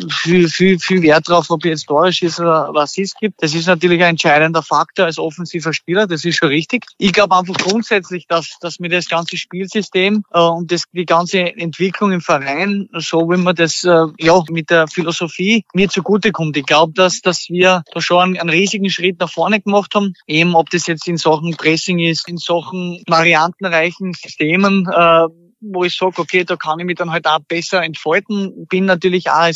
viel, 0.10 0.50
viel, 0.50 0.80
viel 0.80 1.02
Wert 1.02 1.28
drauf, 1.28 1.50
ob 1.50 1.66
jetzt 1.66 1.86
Tore 1.86 2.12
schieße 2.12 2.42
oder 2.42 2.70
was 2.74 2.98
es 2.98 3.16
gibt. 3.16 3.42
Das 3.42 3.54
ist 3.54 3.68
natürlich 3.68 4.02
ein 4.02 4.12
entscheidender 4.12 4.64
Faktor 4.64 5.06
als 5.06 5.18
offensiver 5.18 5.74
Spieler, 5.74 6.08
das 6.08 6.26
ist 6.26 6.38
schon 6.38 6.50
richtig. 6.50 6.86
Ich 6.98 7.14
glaube 7.14 7.36
einfach 7.36 7.56
grundsätzlich, 7.56 8.28
dass, 8.28 8.58
dass 8.62 8.80
mir 8.80 8.90
das 8.90 9.08
ganze 9.08 9.38
Spielsystem 9.38 10.24
äh, 10.34 10.40
und 10.40 10.72
das, 10.72 10.84
die 10.92 11.06
ganze 11.06 11.40
Entwicklung 11.40 12.12
im 12.12 12.22
Verein, 12.22 12.90
so 12.94 13.30
wie 13.30 13.38
man 13.38 13.56
das 13.56 13.84
äh, 13.84 14.06
ja 14.20 14.44
mit 14.50 14.70
der 14.70 14.88
Philosophie 14.88 15.66
mir 15.74 15.90
zugutekommt. 15.90 16.58
Ich 16.58 16.66
glaube, 16.66 16.94
dass, 16.94 17.22
dass 17.22 17.50
wir 17.50 17.84
da 17.94 18.02
schon 18.02 18.22
einen, 18.22 18.38
einen 18.38 18.50
riesigen 18.50 18.90
Schritt 18.90 19.20
nach 19.20 19.32
vorne 19.32 19.62
gemacht 19.62 19.94
haben. 19.96 20.14
Eben 20.28 20.56
ob 20.56 20.70
das 20.70 20.88
jetzt 20.88 21.08
in 21.08 21.18
Sachen 21.18 21.56
Pressing 21.56 22.00
ist, 22.00 22.28
in 22.28 22.38
Sachen 22.38 23.02
variantenreichen 23.08 24.14
Systemen, 24.14 24.88
äh, 24.88 25.28
wo 25.62 25.84
ich 25.84 25.96
sage, 25.96 26.20
okay, 26.20 26.44
da 26.44 26.56
kann 26.56 26.80
ich 26.80 26.86
mich 26.86 26.98
dann 26.98 27.12
halt 27.12 27.28
auch 27.28 27.40
besser 27.40 27.84
entfalten. 27.84 28.68
Bin 28.68 28.86
natürlich 28.86 29.30
auch 29.30 29.52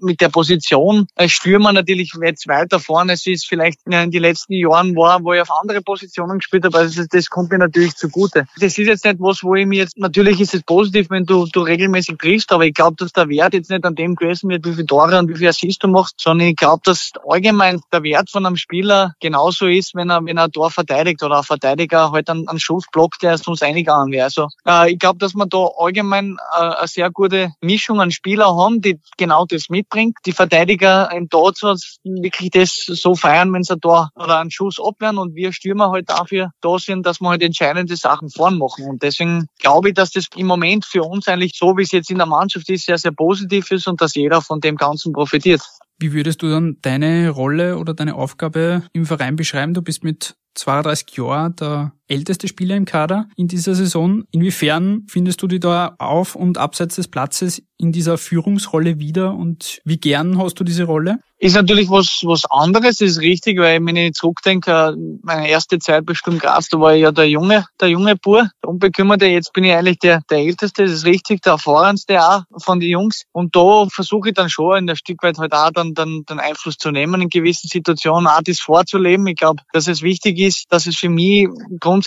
mit 0.00 0.20
der 0.20 0.28
Position 0.28 1.06
als 1.14 1.32
Stürmer 1.32 1.72
natürlich 1.72 2.12
jetzt 2.22 2.48
weiter 2.48 2.80
vorne, 2.80 3.12
als 3.12 3.26
es 3.26 3.44
vielleicht 3.44 3.80
in 3.86 4.10
den 4.10 4.22
letzten 4.22 4.54
Jahren 4.54 4.94
war, 4.96 5.22
wo 5.22 5.32
ich 5.32 5.40
auf 5.40 5.50
andere 5.60 5.82
Positionen 5.82 6.38
gespielt 6.38 6.64
habe. 6.64 6.78
Also 6.78 7.04
das 7.10 7.28
kommt 7.28 7.50
mir 7.50 7.58
natürlich 7.58 7.94
zugute. 7.94 8.46
Das 8.60 8.78
ist 8.78 8.86
jetzt 8.86 9.04
nicht 9.04 9.16
was, 9.18 9.42
wo 9.42 9.54
ich 9.54 9.66
mir 9.66 9.78
jetzt, 9.78 9.98
natürlich 9.98 10.40
ist 10.40 10.54
es 10.54 10.62
positiv, 10.62 11.10
wenn 11.10 11.24
du, 11.24 11.46
du 11.46 11.60
regelmäßig 11.60 12.18
triffst, 12.18 12.52
aber 12.52 12.66
ich 12.66 12.74
glaube, 12.74 12.96
dass 12.96 13.12
der 13.12 13.28
Wert 13.28 13.54
jetzt 13.54 13.70
nicht 13.70 13.84
an 13.84 13.94
dem 13.94 14.14
gewesen 14.14 14.48
wird, 14.50 14.64
wie 14.64 14.72
viele 14.72 14.86
Tore 14.86 15.18
und 15.18 15.28
wie 15.28 15.36
viel 15.36 15.48
Assist 15.48 15.82
du 15.82 15.88
machst, 15.88 16.20
sondern 16.20 16.48
ich 16.48 16.56
glaube, 16.56 16.82
dass 16.84 17.12
allgemein 17.26 17.80
der 17.92 18.02
Wert 18.02 18.30
von 18.30 18.46
einem 18.46 18.56
Spieler 18.56 19.14
genauso 19.20 19.66
ist, 19.66 19.94
wenn 19.94 20.10
er, 20.10 20.24
wenn 20.24 20.36
er 20.36 20.44
ein 20.44 20.52
Tor 20.52 20.70
verteidigt 20.70 21.22
oder 21.22 21.38
ein 21.38 21.44
Verteidiger 21.44 22.12
halt 22.12 22.30
einen, 22.30 22.48
einen 22.48 22.60
Schuss 22.60 22.84
blockt, 22.92 23.22
der 23.22 23.38
sonst 23.38 23.62
eingegangen 23.62 24.12
wäre. 24.12 24.24
Also 24.24 24.48
äh, 24.66 24.92
ich 24.92 24.98
glaube, 24.98 25.18
dass 25.18 25.34
man 25.34 25.47
da 25.48 25.68
allgemein 25.76 26.36
äh, 26.56 26.60
eine 26.60 26.88
sehr 26.88 27.10
gute 27.10 27.52
Mischung 27.60 28.00
an 28.00 28.10
Spieler 28.10 28.54
haben, 28.56 28.80
die 28.80 28.98
genau 29.16 29.46
das 29.46 29.68
mitbringt. 29.68 30.16
Die 30.26 30.32
Verteidiger 30.32 31.10
im 31.12 31.28
Torsatz 31.28 31.98
wirklich 32.04 32.50
das 32.50 32.74
so 32.86 33.14
feiern, 33.14 33.52
wenn 33.52 33.62
sie 33.62 33.76
da 33.78 34.10
oder 34.14 34.38
einen 34.38 34.50
Schuss 34.50 34.78
abwehren 34.80 35.18
und 35.18 35.34
wir 35.34 35.52
Stürmer 35.52 35.90
halt 35.90 36.08
dafür 36.08 36.50
da 36.60 36.78
sind, 36.78 37.06
dass 37.06 37.20
wir 37.20 37.30
halt 37.30 37.42
entscheidende 37.42 37.96
Sachen 37.96 38.30
vorn 38.30 38.58
machen. 38.58 38.86
Und 38.86 39.02
deswegen 39.02 39.46
glaube 39.58 39.88
ich, 39.88 39.94
dass 39.94 40.10
das 40.10 40.26
im 40.36 40.46
Moment 40.46 40.84
für 40.84 41.02
uns 41.02 41.28
eigentlich 41.28 41.52
so, 41.56 41.76
wie 41.76 41.82
es 41.82 41.92
jetzt 41.92 42.10
in 42.10 42.18
der 42.18 42.26
Mannschaft 42.26 42.68
ist, 42.70 42.86
sehr, 42.86 42.98
sehr 42.98 43.12
positiv 43.12 43.70
ist 43.70 43.86
und 43.86 44.00
dass 44.00 44.14
jeder 44.14 44.42
von 44.42 44.60
dem 44.60 44.76
Ganzen 44.76 45.12
profitiert. 45.12 45.62
Wie 45.98 46.12
würdest 46.12 46.42
du 46.42 46.48
dann 46.48 46.78
deine 46.82 47.30
Rolle 47.30 47.76
oder 47.76 47.92
deine 47.92 48.14
Aufgabe 48.14 48.84
im 48.92 49.04
Verein 49.04 49.34
beschreiben? 49.34 49.74
Du 49.74 49.82
bist 49.82 50.04
mit 50.04 50.36
32 50.54 51.16
Jahren 51.16 51.56
der 51.56 51.92
älteste 52.08 52.48
Spieler 52.48 52.76
im 52.76 52.84
Kader 52.84 53.28
in 53.36 53.48
dieser 53.48 53.74
Saison. 53.74 54.24
Inwiefern 54.30 55.04
findest 55.08 55.40
du 55.42 55.46
dich 55.46 55.60
da 55.60 55.94
auf 55.98 56.34
und 56.34 56.58
abseits 56.58 56.96
des 56.96 57.08
Platzes 57.08 57.62
in 57.78 57.92
dieser 57.92 58.18
Führungsrolle 58.18 58.98
wieder 58.98 59.34
und 59.34 59.80
wie 59.84 59.98
gern 59.98 60.38
hast 60.38 60.58
du 60.58 60.64
diese 60.64 60.84
Rolle? 60.84 61.20
Ist 61.40 61.54
natürlich 61.54 61.88
was, 61.88 62.22
was 62.24 62.44
anderes, 62.50 63.00
ist 63.00 63.20
richtig, 63.20 63.60
weil 63.60 63.78
wenn 63.86 63.94
ich 63.94 64.14
zurückdenke, 64.14 64.96
meine 65.22 65.48
erste 65.48 65.78
Zeit 65.78 66.04
bei 66.04 66.14
Sturm 66.14 66.40
Graz, 66.40 66.68
da 66.68 66.80
war 66.80 66.96
ich 66.96 67.02
ja 67.02 67.12
der 67.12 67.28
junge, 67.28 67.64
der 67.80 67.90
junge 67.90 68.16
Bur, 68.16 68.50
der 68.60 68.70
Unbekümmerte, 68.70 69.26
jetzt 69.26 69.52
bin 69.52 69.62
ich 69.62 69.72
eigentlich 69.72 70.00
der, 70.00 70.20
der 70.28 70.38
Älteste, 70.38 70.82
das 70.82 70.90
ist 70.90 71.04
richtig, 71.04 71.42
der 71.42 71.52
Erfahrenste 71.52 72.20
auch 72.20 72.42
von 72.56 72.80
den 72.80 72.90
Jungs. 72.90 73.22
Und 73.30 73.54
da 73.54 73.86
versuche 73.88 74.30
ich 74.30 74.34
dann 74.34 74.50
schon 74.50 74.78
in 74.78 74.90
ein 74.90 74.96
Stück 74.96 75.22
weit 75.22 75.38
halt 75.38 75.52
auch 75.52 75.70
dann, 75.70 75.94
dann, 75.94 76.24
dann 76.26 76.40
Einfluss 76.40 76.76
zu 76.76 76.90
nehmen 76.90 77.22
in 77.22 77.28
gewissen 77.28 77.68
Situationen, 77.68 78.26
auch 78.26 78.42
das 78.42 78.58
vorzuleben. 78.58 79.28
Ich 79.28 79.36
glaube, 79.36 79.62
dass 79.72 79.86
es 79.86 80.02
wichtig 80.02 80.40
ist, 80.40 80.64
dass 80.70 80.88
es 80.88 80.96
für 80.96 81.08
mich 81.08 81.46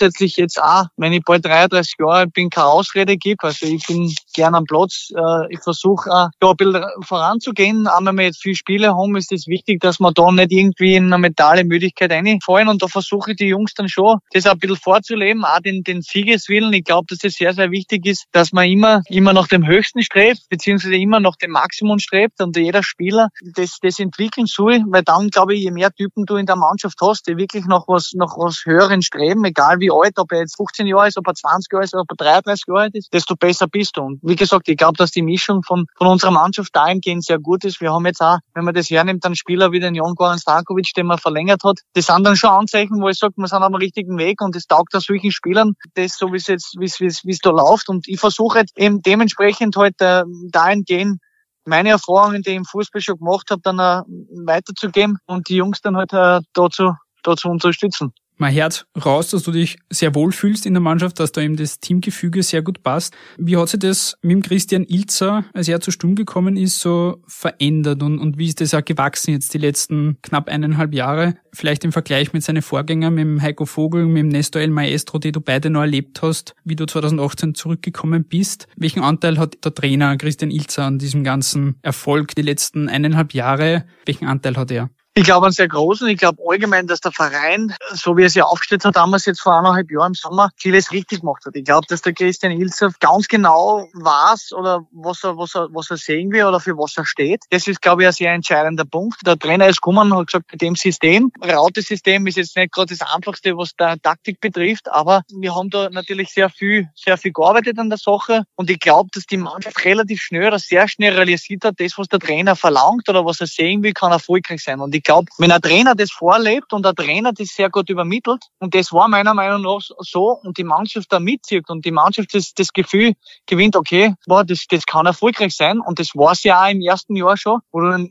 jetzt 0.00 0.60
auch, 0.60 0.86
wenn 0.96 1.12
ich 1.12 1.22
bald 1.24 1.44
33 1.44 1.94
Jahre 1.98 2.26
bin, 2.26 2.50
keine 2.50 2.66
Ausrede 2.66 3.16
gibt. 3.16 3.44
Also 3.44 3.66
ich 3.66 3.86
bin 3.86 4.14
gern 4.32 4.54
am 4.54 4.64
Platz. 4.64 5.12
Äh, 5.14 5.52
ich 5.52 5.60
versuche 5.60 6.10
auch 6.10 6.28
da 6.40 6.50
ein 6.50 6.56
bisschen 6.56 6.84
voranzugehen. 7.02 7.86
Auch 7.86 8.04
wenn 8.04 8.16
wir 8.16 8.24
jetzt 8.24 8.42
viele 8.42 8.56
Spiele 8.56 8.94
haben, 8.94 9.16
ist 9.16 9.32
es 9.32 9.46
wichtig, 9.46 9.80
dass 9.80 10.00
wir 10.00 10.12
da 10.12 10.30
nicht 10.30 10.52
irgendwie 10.52 10.96
in 10.96 11.06
eine 11.06 11.18
mentale 11.18 11.64
Müdigkeit 11.64 12.10
reinfallen. 12.10 12.68
Und 12.68 12.82
da 12.82 12.88
versuche 12.88 13.32
ich 13.32 13.36
die 13.36 13.48
Jungs 13.48 13.74
dann 13.74 13.88
schon, 13.88 14.18
das 14.32 14.46
ein 14.46 14.58
bisschen 14.58 14.76
vorzuleben, 14.76 15.44
auch 15.44 15.60
den, 15.60 15.82
den 15.82 16.02
Siegeswillen. 16.02 16.72
Ich 16.72 16.84
glaube, 16.84 17.06
dass 17.08 17.18
das 17.18 17.34
sehr, 17.34 17.54
sehr 17.54 17.70
wichtig 17.70 18.06
ist, 18.06 18.26
dass 18.32 18.52
man 18.52 18.66
immer, 18.66 19.02
immer 19.08 19.32
nach 19.32 19.48
dem 19.48 19.66
Höchsten 19.66 20.02
strebt, 20.02 20.48
beziehungsweise 20.48 20.96
immer 20.96 21.20
nach 21.20 21.36
dem 21.36 21.52
Maximum 21.52 21.98
strebt 21.98 22.40
und 22.40 22.56
jeder 22.56 22.82
Spieler 22.82 23.28
das, 23.54 23.78
das 23.80 23.98
entwickeln 23.98 24.46
soll, 24.46 24.82
weil 24.88 25.02
dann, 25.02 25.28
glaube 25.28 25.54
ich, 25.54 25.62
je 25.62 25.70
mehr 25.70 25.90
Typen 25.92 26.26
du 26.26 26.36
in 26.36 26.46
der 26.46 26.56
Mannschaft 26.56 26.98
hast, 27.00 27.26
die 27.26 27.36
wirklich 27.36 27.66
noch 27.66 27.88
was, 27.88 28.12
noch 28.14 28.36
was 28.38 28.62
Höheren 28.64 29.02
streben, 29.02 29.44
egal 29.44 29.80
wie 29.80 29.90
alt, 29.90 30.18
ob 30.18 30.32
er 30.32 30.40
jetzt 30.40 30.56
15 30.56 30.86
Jahre 30.86 31.08
ist, 31.08 31.18
ob 31.18 31.26
er 31.26 31.34
20 31.34 31.72
Jahre 31.72 31.84
ist, 31.84 31.94
ob 31.94 32.10
er 32.10 32.16
33 32.16 32.64
Jahre 32.68 32.80
alt 32.80 32.94
ist, 32.94 33.12
desto 33.12 33.36
besser 33.36 33.66
bist 33.66 33.96
du. 33.96 34.02
Und 34.02 34.21
wie 34.22 34.36
gesagt, 34.36 34.68
ich 34.68 34.76
glaube, 34.76 34.96
dass 34.96 35.10
die 35.10 35.22
Mischung 35.22 35.62
von, 35.62 35.86
von 35.96 36.06
unserer 36.06 36.30
Mannschaft 36.30 36.74
dahingehend 36.74 37.24
sehr 37.24 37.38
gut 37.38 37.64
ist. 37.64 37.80
Wir 37.80 37.92
haben 37.92 38.06
jetzt 38.06 38.20
auch, 38.20 38.38
wenn 38.54 38.64
man 38.64 38.74
das 38.74 38.88
hernimmt, 38.88 39.24
einen 39.26 39.36
Spieler 39.36 39.72
wie 39.72 39.80
den 39.80 39.94
Jon 39.94 40.14
Goran 40.14 40.38
Stankovic, 40.38 40.92
den 40.96 41.06
man 41.06 41.18
verlängert 41.18 41.64
hat. 41.64 41.80
Das 41.94 42.06
sind 42.06 42.24
dann 42.24 42.36
schon 42.36 42.50
Anzeichen, 42.50 43.00
wo 43.02 43.08
ich 43.08 43.18
sage, 43.18 43.34
wir 43.36 43.48
sind 43.48 43.62
am 43.62 43.74
richtigen 43.74 44.16
Weg 44.18 44.40
und 44.40 44.54
es 44.54 44.66
taugt 44.66 44.94
aus 44.94 45.04
solchen 45.04 45.32
Spielern, 45.32 45.74
das 45.94 46.16
so 46.16 46.32
wie 46.32 46.36
es 46.36 46.46
jetzt, 46.46 46.76
wie 46.78 46.84
es, 46.84 47.00
wie 47.00 47.06
es, 47.06 47.24
wie 47.24 47.32
es 47.32 47.38
da 47.38 47.50
läuft. 47.50 47.88
Und 47.88 48.06
ich 48.06 48.20
versuche 48.20 48.58
halt 48.58 48.70
eben 48.76 49.02
dementsprechend 49.02 49.76
halt 49.76 50.00
äh, 50.00 50.22
dahingehend 50.50 51.18
meine 51.64 51.90
Erfahrungen, 51.90 52.42
die 52.42 52.50
ich 52.50 52.56
im 52.56 52.64
Fußball 52.64 53.00
schon 53.00 53.18
gemacht 53.18 53.50
habe, 53.50 53.60
dann 53.62 53.78
uh, 53.78 54.04
weiterzugeben 54.46 55.18
und 55.26 55.48
die 55.48 55.56
Jungs 55.56 55.80
dann 55.80 55.96
halt 55.96 56.12
uh, 56.12 56.40
dazu, 56.54 56.94
dazu 57.22 57.48
unterstützen 57.48 58.12
man 58.42 58.52
hört 58.52 58.86
raus, 59.02 59.30
dass 59.30 59.44
du 59.44 59.52
dich 59.52 59.78
sehr 59.88 60.14
wohl 60.16 60.32
fühlst 60.32 60.66
in 60.66 60.74
der 60.74 60.80
Mannschaft, 60.80 61.20
dass 61.20 61.30
da 61.30 61.40
eben 61.40 61.56
das 61.56 61.78
Teamgefüge 61.78 62.42
sehr 62.42 62.60
gut 62.60 62.82
passt. 62.82 63.14
Wie 63.38 63.56
hat 63.56 63.68
sich 63.68 63.78
das 63.78 64.18
mit 64.20 64.32
dem 64.32 64.42
Christian 64.42 64.84
Ilzer, 64.84 65.44
als 65.54 65.68
er 65.68 65.80
zur 65.80 65.92
Sturm 65.92 66.16
gekommen 66.16 66.56
ist, 66.56 66.80
so 66.80 67.22
verändert 67.28 68.02
und, 68.02 68.18
und 68.18 68.38
wie 68.38 68.48
ist 68.48 68.60
das 68.60 68.74
auch 68.74 68.84
gewachsen 68.84 69.30
jetzt 69.30 69.54
die 69.54 69.58
letzten 69.58 70.18
knapp 70.22 70.48
eineinhalb 70.48 70.92
Jahre? 70.92 71.36
Vielleicht 71.52 71.84
im 71.84 71.92
Vergleich 71.92 72.32
mit 72.32 72.42
seinen 72.42 72.62
Vorgängern, 72.62 73.14
mit 73.14 73.22
dem 73.22 73.40
Heiko 73.40 73.64
Vogel, 73.64 74.06
mit 74.06 74.24
dem 74.24 74.28
Nestor 74.28 74.60
El 74.60 74.70
Maestro, 74.70 75.18
die 75.18 75.30
du 75.30 75.40
beide 75.40 75.70
noch 75.70 75.82
erlebt 75.82 76.20
hast, 76.20 76.56
wie 76.64 76.74
du 76.74 76.84
2018 76.84 77.54
zurückgekommen 77.54 78.24
bist. 78.24 78.66
Welchen 78.76 79.04
Anteil 79.04 79.38
hat 79.38 79.64
der 79.64 79.72
Trainer 79.72 80.16
Christian 80.16 80.50
Ilzer 80.50 80.84
an 80.84 80.98
diesem 80.98 81.22
ganzen 81.22 81.76
Erfolg 81.82 82.34
die 82.34 82.42
letzten 82.42 82.88
eineinhalb 82.88 83.34
Jahre? 83.34 83.84
Welchen 84.04 84.26
Anteil 84.26 84.56
hat 84.56 84.72
er? 84.72 84.90
Ich 85.14 85.24
glaube 85.24 85.44
einen 85.44 85.52
sehr 85.52 85.68
großen. 85.68 86.08
Ich 86.08 86.16
glaube 86.16 86.42
allgemein, 86.48 86.86
dass 86.86 87.00
der 87.00 87.12
Verein, 87.12 87.74
so 87.92 88.16
wie 88.16 88.22
er 88.22 88.30
sich 88.30 88.42
aufgestellt 88.42 88.86
hat, 88.86 88.96
damals 88.96 89.26
jetzt 89.26 89.42
vor 89.42 89.58
eineinhalb 89.58 89.90
Jahren 89.90 90.12
im 90.12 90.14
Sommer, 90.14 90.48
vieles 90.56 90.90
richtig 90.90 91.20
gemacht 91.20 91.44
hat. 91.44 91.54
Ich 91.54 91.64
glaube, 91.64 91.86
dass 91.86 92.00
der 92.00 92.14
Christian 92.14 92.52
Ilzer 92.52 92.90
ganz 92.98 93.28
genau 93.28 93.86
weiß 93.92 94.54
oder 94.54 94.86
was 94.90 95.22
er, 95.22 95.36
was 95.36 95.54
er, 95.54 95.68
was 95.70 95.90
er 95.90 95.98
sehen 95.98 96.32
will 96.32 96.44
oder 96.44 96.60
für 96.60 96.78
was 96.78 96.96
er 96.96 97.04
steht. 97.04 97.44
Das 97.50 97.66
ist, 97.66 97.82
glaube 97.82 98.02
ich, 98.02 98.08
ein 98.08 98.14
sehr 98.14 98.32
entscheidender 98.32 98.86
Punkt. 98.86 99.18
Der 99.26 99.38
Trainer 99.38 99.68
ist 99.68 99.82
gekommen 99.82 100.12
und 100.12 100.18
hat 100.18 100.28
gesagt, 100.28 100.50
mit 100.50 100.62
dem 100.62 100.76
System, 100.76 101.30
Raute-System 101.44 102.26
ist 102.26 102.38
jetzt 102.38 102.56
nicht 102.56 102.72
gerade 102.72 102.96
das 102.96 103.06
einfachste, 103.06 103.54
was 103.58 103.76
der 103.76 104.00
Taktik 104.00 104.40
betrifft, 104.40 104.90
aber 104.90 105.24
wir 105.28 105.54
haben 105.54 105.68
da 105.68 105.90
natürlich 105.90 106.30
sehr 106.30 106.48
viel, 106.48 106.88
sehr 106.94 107.18
viel 107.18 107.32
gearbeitet 107.32 107.78
an 107.78 107.90
der 107.90 107.98
Sache 107.98 108.44
und 108.54 108.70
ich 108.70 108.80
glaube, 108.80 109.10
dass 109.12 109.26
die 109.26 109.36
Mannschaft 109.36 109.84
relativ 109.84 110.22
schnell 110.22 110.46
oder 110.46 110.58
sehr 110.58 110.88
schnell 110.88 111.14
realisiert 111.14 111.66
hat, 111.66 111.74
das, 111.76 111.98
was 111.98 112.08
der 112.08 112.18
Trainer 112.18 112.56
verlangt 112.56 113.10
oder 113.10 113.26
was 113.26 113.42
er 113.42 113.46
sehen 113.46 113.82
will, 113.82 113.92
kann 113.92 114.10
erfolgreich 114.10 114.62
sein. 114.64 114.80
Und 114.80 114.94
ich 114.94 115.01
glaube, 115.02 115.26
wenn 115.38 115.52
ein 115.52 115.60
Trainer 115.60 115.94
das 115.94 116.10
vorlebt 116.10 116.72
und 116.72 116.86
ein 116.86 116.94
Trainer 116.94 117.32
das 117.32 117.48
sehr 117.48 117.70
gut 117.70 117.90
übermittelt, 117.90 118.42
und 118.58 118.74
das 118.74 118.92
war 118.92 119.08
meiner 119.08 119.34
Meinung 119.34 119.62
nach 119.62 119.80
so, 119.98 120.38
und 120.42 120.58
die 120.58 120.64
Mannschaft 120.64 121.12
da 121.12 121.20
mitzieht 121.20 121.68
und 121.70 121.84
die 121.84 121.90
Mannschaft 121.90 122.34
das, 122.34 122.52
das 122.54 122.72
Gefühl 122.72 123.14
gewinnt, 123.46 123.76
okay, 123.76 124.14
boah, 124.26 124.44
das, 124.44 124.66
das 124.68 124.86
kann 124.86 125.06
erfolgreich 125.06 125.54
sein. 125.54 125.80
Und 125.80 125.98
das 125.98 126.14
war 126.14 126.32
es 126.32 126.42
ja 126.42 126.62
auch 126.62 126.70
im 126.70 126.80
ersten 126.80 127.16
Jahr 127.16 127.36
schon, 127.36 127.60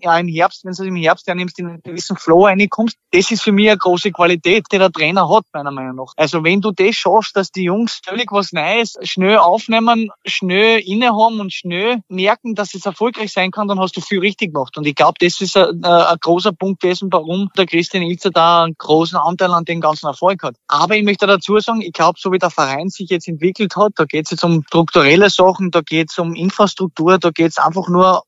ja 0.01 0.17
im 0.17 0.27
Herbst, 0.27 0.65
wenn 0.65 0.73
du 0.73 0.83
im 0.83 0.95
Herbst 0.95 1.27
ja 1.27 1.35
nimmst, 1.35 1.59
in 1.59 1.67
einen 1.67 1.81
gewissen 1.83 2.17
Flow 2.17 2.45
reinkommst. 2.45 2.97
Das 3.11 3.31
ist 3.31 3.43
für 3.43 3.51
mich 3.51 3.69
eine 3.69 3.77
große 3.77 4.11
Qualität, 4.11 4.65
die 4.71 4.77
der 4.77 4.91
Trainer 4.91 5.29
hat, 5.29 5.45
meiner 5.53 5.71
Meinung 5.71 5.95
nach. 5.95 6.13
Also 6.15 6.43
wenn 6.43 6.61
du 6.61 6.71
das 6.71 6.95
schaffst, 6.95 7.35
dass 7.35 7.51
die 7.51 7.63
Jungs 7.63 8.01
völlig 8.03 8.31
was 8.31 8.51
Neues 8.51 8.97
schnell 9.03 9.37
aufnehmen, 9.37 10.09
schnell 10.25 10.79
innehaben 10.79 11.39
und 11.39 11.53
schnell 11.53 12.01
merken, 12.07 12.55
dass 12.55 12.73
es 12.73 12.85
erfolgreich 12.85 13.31
sein 13.31 13.51
kann, 13.51 13.67
dann 13.67 13.79
hast 13.79 13.95
du 13.97 14.01
viel 14.01 14.19
richtig 14.19 14.53
gemacht. 14.53 14.77
Und 14.77 14.87
ich 14.87 14.95
glaube, 14.95 15.15
das 15.19 15.41
ist 15.41 15.57
ein, 15.57 15.83
ein 15.83 16.17
großer 16.19 16.51
Punkt 16.53 16.80
gewesen, 16.81 17.09
warum 17.11 17.49
der 17.57 17.65
Christian 17.65 18.03
Ilzer 18.03 18.31
da 18.31 18.63
einen 18.63 18.75
großen 18.77 19.17
Anteil 19.17 19.51
an 19.51 19.65
dem 19.65 19.81
ganzen 19.81 20.07
Erfolg 20.07 20.43
hat. 20.43 20.55
Aber 20.67 20.95
ich 20.95 21.03
möchte 21.03 21.27
dazu 21.27 21.59
sagen, 21.59 21.81
ich 21.81 21.93
glaube, 21.93 22.19
so 22.19 22.31
wie 22.31 22.37
der 22.37 22.49
Verein 22.49 22.89
sich 22.89 23.09
jetzt 23.09 23.27
entwickelt 23.27 23.75
hat, 23.75 23.93
da 23.95 24.05
geht 24.05 24.25
es 24.25 24.31
jetzt 24.31 24.43
um 24.43 24.63
strukturelle 24.67 25.29
Sachen, 25.29 25.71
da 25.71 25.81
geht 25.81 26.09
es 26.11 26.17
um 26.17 26.35
Infrastruktur, 26.35 27.17
da 27.17 27.29
geht 27.29 27.51
es 27.51 27.57
einfach 27.57 27.87
nur, 27.87 28.23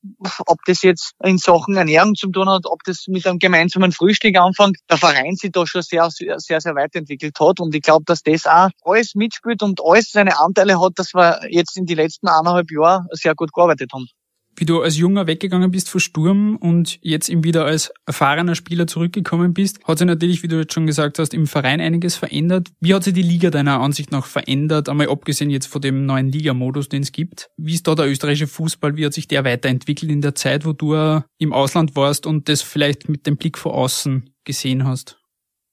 ob 0.45 0.59
das 0.65 0.81
jetzt 0.83 1.13
in 1.23 1.37
Sachen 1.37 1.75
Ernährung 1.75 2.15
zu 2.15 2.29
tun 2.29 2.49
hat, 2.49 2.65
ob 2.65 2.83
das 2.83 3.05
mit 3.07 3.25
einem 3.25 3.39
gemeinsamen 3.39 3.91
Frühstück 3.91 4.37
anfängt. 4.37 4.77
Der 4.89 4.97
Verein 4.97 5.35
sich 5.35 5.51
da 5.51 5.65
schon 5.65 5.81
sehr, 5.81 6.09
sehr, 6.09 6.39
sehr, 6.39 6.61
sehr 6.61 6.75
weiterentwickelt 6.75 7.39
hat 7.39 7.59
und 7.59 7.73
ich 7.75 7.81
glaube, 7.81 8.03
dass 8.05 8.23
das 8.23 8.45
auch 8.45 8.69
alles 8.83 9.15
mitspielt 9.15 9.63
und 9.63 9.81
alles 9.83 10.11
seine 10.11 10.39
Anteile 10.39 10.79
hat, 10.79 10.93
dass 10.95 11.13
wir 11.13 11.41
jetzt 11.49 11.77
in 11.77 11.85
die 11.85 11.95
letzten 11.95 12.27
eineinhalb 12.27 12.71
Jahre 12.71 13.05
sehr 13.11 13.35
gut 13.35 13.53
gearbeitet 13.53 13.91
haben 13.93 14.07
wie 14.55 14.65
du 14.65 14.81
als 14.81 14.97
Junger 14.97 15.27
weggegangen 15.27 15.71
bist 15.71 15.89
vor 15.89 16.01
Sturm 16.01 16.55
und 16.57 16.99
jetzt 17.01 17.29
eben 17.29 17.43
wieder 17.43 17.65
als 17.65 17.91
erfahrener 18.05 18.55
Spieler 18.55 18.87
zurückgekommen 18.87 19.53
bist, 19.53 19.83
hat 19.83 19.97
sich 19.97 20.07
natürlich, 20.07 20.43
wie 20.43 20.47
du 20.47 20.57
jetzt 20.57 20.73
schon 20.73 20.87
gesagt 20.87 21.19
hast, 21.19 21.33
im 21.33 21.47
Verein 21.47 21.81
einiges 21.81 22.15
verändert. 22.15 22.69
Wie 22.79 22.93
hat 22.93 23.03
sich 23.03 23.13
die 23.13 23.21
Liga 23.21 23.49
deiner 23.49 23.79
Ansicht 23.79 24.11
nach 24.11 24.25
verändert, 24.25 24.89
einmal 24.89 25.09
abgesehen 25.09 25.49
jetzt 25.49 25.67
von 25.67 25.81
dem 25.81 26.05
neuen 26.05 26.31
Ligamodus, 26.31 26.89
den 26.89 27.03
es 27.03 27.11
gibt? 27.11 27.49
Wie 27.57 27.73
ist 27.73 27.87
da 27.87 27.95
der 27.95 28.07
österreichische 28.07 28.47
Fußball, 28.47 28.95
wie 28.95 29.05
hat 29.05 29.13
sich 29.13 29.27
der 29.27 29.43
weiterentwickelt 29.45 30.11
in 30.11 30.21
der 30.21 30.35
Zeit, 30.35 30.65
wo 30.65 30.73
du 30.73 30.93
im 31.37 31.53
Ausland 31.53 31.95
warst 31.95 32.25
und 32.25 32.49
das 32.49 32.61
vielleicht 32.61 33.09
mit 33.09 33.25
dem 33.25 33.37
Blick 33.37 33.57
von 33.57 33.71
außen 33.71 34.29
gesehen 34.43 34.85
hast? 34.85 35.17